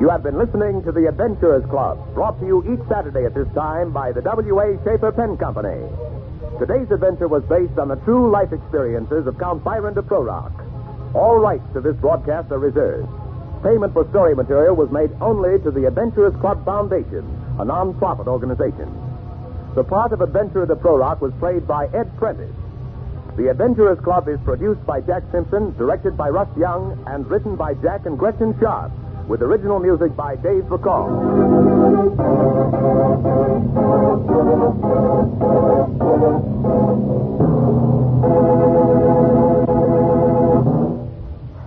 You 0.00 0.08
have 0.11 0.22
been 0.22 0.38
listening 0.38 0.84
to 0.84 0.92
The 0.92 1.08
Adventurers 1.08 1.66
Club, 1.70 1.98
brought 2.14 2.38
to 2.38 2.46
you 2.46 2.62
each 2.70 2.87
Saturday 2.87 3.26
at 3.26 3.34
this 3.34 3.48
time 3.52 3.90
by 3.90 4.12
the 4.12 4.22
W.A. 4.22 4.78
Sheaffer 4.87 5.11
Pen 5.11 5.37
Company. 5.37 5.74
Today's 6.62 6.87
adventure 6.94 7.26
was 7.26 7.42
based 7.50 7.76
on 7.82 7.88
the 7.88 7.98
true 8.06 8.30
life 8.30 8.52
experiences 8.52 9.26
of 9.26 9.37
Count 9.42 9.64
Byron 9.64 9.94
de 9.94 10.02
Prorock. 10.02 10.54
All 11.16 11.42
rights 11.42 11.66
to 11.74 11.80
this 11.80 11.96
broadcast 11.96 12.52
are 12.52 12.61
reserved. 12.61 13.11
Payment 13.64 13.92
for 13.92 14.08
story 14.11 14.37
material 14.37 14.76
was 14.76 14.88
made 14.94 15.11
only 15.20 15.58
to 15.66 15.70
the 15.72 15.90
Adventurers 15.90 16.38
Club 16.38 16.64
Foundation, 16.64 17.26
a 17.58 17.64
non-profit 17.64 18.28
organization. 18.28 18.87
The 19.74 19.82
part 19.82 20.12
of 20.12 20.20
Adventurer 20.20 20.66
de 20.66 20.76
Prorock 20.76 21.20
was 21.20 21.34
played 21.40 21.66
by 21.66 21.87
Ed 21.90 22.06
Prentice. 22.16 22.54
The 23.34 23.50
Adventurers 23.50 23.98
Club 24.04 24.28
is 24.28 24.38
produced 24.44 24.87
by 24.87 25.00
Jack 25.00 25.24
Simpson, 25.32 25.74
directed 25.76 26.16
by 26.16 26.30
Russ 26.30 26.54
Young, 26.56 27.02
and 27.08 27.26
written 27.26 27.56
by 27.56 27.74
Jack 27.74 28.06
and 28.06 28.16
Gretchen 28.16 28.54
Sharp, 28.61 28.92
with 29.28 29.42
original 29.42 29.78
music 29.78 30.16
by 30.16 30.36
Dave 30.36 30.64
McCall. 30.64 31.08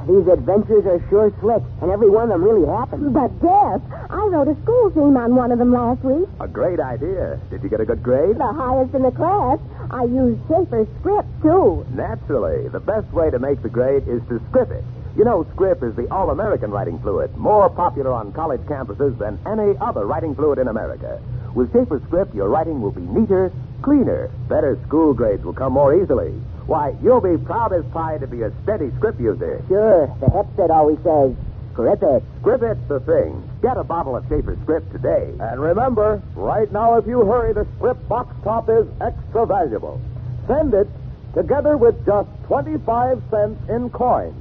These 0.08 0.28
adventures 0.28 0.86
are 0.86 1.00
sure 1.10 1.32
slick, 1.40 1.64
and 1.82 1.92
every 1.92 2.10
one 2.10 2.24
of 2.24 2.30
them 2.30 2.44
really 2.44 2.68
happened. 2.68 3.14
But, 3.14 3.30
Death, 3.42 3.82
I 4.10 4.26
wrote 4.28 4.48
a 4.48 4.56
school 4.64 4.90
theme 4.90 5.16
on 5.16 5.36
one 5.36 5.52
of 5.52 5.60
them 5.60 5.72
last 5.72 6.04
week. 6.04 6.28
A 6.40 6.48
great 6.48 6.80
idea. 6.80 7.40
Did 7.50 7.64
you 7.64 7.70
get 7.70 7.80
a 7.80 7.86
good 7.86 8.04
grade? 8.04 8.38
The 8.38 8.52
highest 8.54 8.94
in 8.94 9.04
the 9.04 9.12
class. 9.12 9.60
I 9.90 10.04
used 10.04 10.42
Sheaffer's 10.48 10.88
script, 11.00 11.30
too. 11.42 11.86
Naturally. 11.94 12.68
The 12.70 12.80
best 12.80 13.12
way 13.14 13.30
to 13.30 13.40
make 13.40 13.62
the 13.62 13.70
grade 13.70 14.08
is 14.08 14.22
to 14.30 14.42
script 14.50 14.72
it. 14.72 14.84
You 15.18 15.26
know, 15.26 15.46
Script 15.54 15.84
is 15.84 15.94
the 15.96 16.08
all 16.10 16.30
American 16.30 16.72
writing 16.72 16.98
fluid, 17.00 17.36
more 17.36 17.70
popular 17.70 18.14
on 18.14 18.32
college 18.32 18.62
campuses 18.62 19.18
than 19.18 19.38
any 19.46 19.78
other 19.82 20.06
writing 20.06 20.34
fluid 20.34 20.58
in 20.58 20.70
America. 20.70 21.22
With 21.54 21.74
Sheaffer 21.74 22.02
Script, 22.08 22.34
your 22.34 22.48
writing 22.48 22.82
will 22.82 22.92
be 22.92 23.02
neater, 23.02 23.52
cleaner. 23.82 24.32
Better 24.48 24.80
school 24.88 25.14
grades 25.14 25.44
will 25.44 25.54
come 25.54 25.74
more 25.74 26.02
easily. 26.02 26.32
Why, 26.66 26.96
you'll 27.04 27.20
be 27.20 27.36
proud 27.44 27.74
as 27.74 27.84
pie 27.92 28.20
to 28.20 28.28
be 28.28 28.44
a 28.44 28.54
steady 28.64 28.90
script 28.96 29.20
user. 29.20 29.62
Sure, 29.68 30.08
the 30.22 30.30
Hepstead 30.30 30.72
always 30.72 31.00
says, 31.04 31.36
grip 31.74 32.02
it. 32.04 32.24
Script 32.40 32.64
it's 32.64 32.88
the 32.88 33.02
thing. 33.02 33.44
Get 33.62 33.76
a 33.76 33.84
bottle 33.84 34.16
of 34.16 34.24
Sheaffer 34.30 34.56
Script 34.64 34.94
today. 34.94 35.34
And 35.42 35.60
remember, 35.60 36.22
right 36.36 36.72
now, 36.72 36.96
if 36.98 37.06
you 37.06 37.26
hurry, 37.26 37.54
the 37.54 37.68
script 37.76 38.08
box 38.08 38.34
top 38.46 38.70
is 38.70 38.88
extra 39.02 39.46
valuable. 39.46 40.00
Send 40.48 40.74
it 40.74 40.88
together 41.36 41.76
with 41.76 42.06
just 42.06 42.30
25 42.48 43.22
cents 43.30 43.60
in 43.70 43.90
coins 43.90 44.41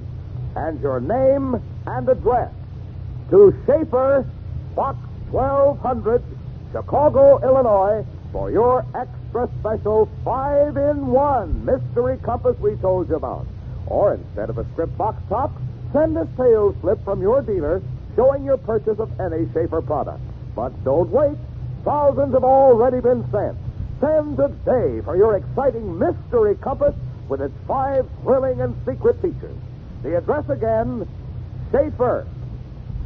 and 0.57 0.81
your 0.81 1.01
name 1.01 1.61
and 1.87 2.09
address 2.09 2.53
to 3.31 3.55
Sheaffer, 3.67 4.29
Box 4.75 4.99
1200, 5.31 6.23
Chicago, 6.73 7.39
Illinois, 7.43 8.05
for 8.33 8.51
your 8.51 8.85
extra 8.95 9.49
special 9.61 10.09
five 10.25 10.77
in 10.77 11.07
one 11.07 11.65
mystery 11.65 12.19
compass 12.19 12.57
we 12.59 12.77
told 12.77 13.09
you 13.09 13.17
about. 13.17 13.47
Or 13.87 14.15
instead 14.15 14.51
of 14.51 14.59
a 14.59 14.67
script 14.73 14.97
box 14.97 15.21
top, 15.29 15.53
send 15.93 16.17
a 16.17 16.29
sales 16.37 16.77
slip 16.81 17.03
from 17.05 17.21
your 17.21 17.43
dealer 17.43 17.83
showing 18.17 18.45
your 18.45 18.57
purchase 18.57 18.99
of 18.99 19.11
any 19.21 19.47
Sheaffer 19.47 19.85
product. 19.85 20.21
But 20.55 20.71
don't 20.85 21.11
wait. 21.11 21.39
Thousands 21.85 22.35
have 22.35 22.45
already 22.45 23.01
been 23.01 23.25
sent. 23.31 23.57
Send 24.01 24.37
today 24.37 25.01
for 25.05 25.17
your 25.17 25.37
exciting 25.37 25.99
mystery 25.99 26.57
compass 26.57 26.95
with 27.29 27.41
its 27.41 27.55
five 27.67 28.07
thrilling 28.23 28.61
and 28.61 28.75
secret 28.85 29.21
features. 29.23 29.57
The 30.03 30.17
address 30.17 30.49
again, 30.49 31.07
Sheaffer. 31.71 32.27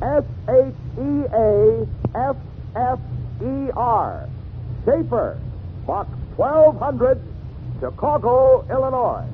S 0.03 0.25
H 0.49 0.75
E 0.99 1.25
A 1.33 1.87
F 2.15 2.37
F 2.77 2.99
E 3.43 3.71
R. 3.77 4.29
Sheaffer. 4.85 5.39
Box 5.87 6.09
1200, 6.37 7.21
Chicago, 7.81 8.65
Illinois. 8.71 9.25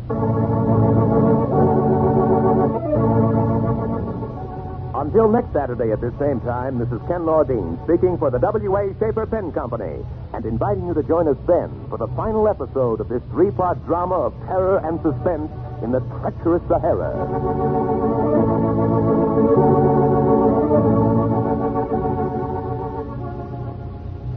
Until 4.94 5.30
next 5.30 5.52
Saturday 5.52 5.92
at 5.92 6.00
this 6.00 6.12
same 6.18 6.40
time, 6.40 6.78
this 6.78 6.88
is 6.88 7.00
Ken 7.08 7.22
Nordine 7.24 7.82
speaking 7.84 8.18
for 8.18 8.30
the 8.30 8.38
W.A. 8.38 8.92
Sheaffer 8.94 9.30
Pen 9.30 9.52
Company 9.52 10.04
and 10.34 10.44
inviting 10.44 10.86
you 10.86 10.94
to 10.94 11.02
join 11.02 11.26
us 11.28 11.36
then 11.46 11.70
for 11.88 11.96
the 11.96 12.08
final 12.08 12.48
episode 12.48 13.00
of 13.00 13.08
this 13.08 13.22
three 13.30 13.50
part 13.50 13.84
drama 13.86 14.14
of 14.16 14.34
terror 14.46 14.78
and 14.84 15.00
suspense 15.00 15.50
in 15.82 15.92
the 15.92 16.00
treacherous 16.20 16.62
Sahara. 16.68 17.12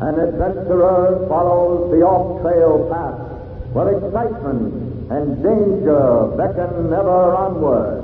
An 0.01 0.19
adventurer 0.19 1.25
follows 1.29 1.91
the 1.91 2.01
off-trail 2.03 2.89
path 2.91 3.19
where 3.73 3.97
excitement 3.97 5.11
and 5.11 5.43
danger 5.43 6.31
beckon 6.37 6.93
ever 6.93 7.35
onward. 7.35 8.03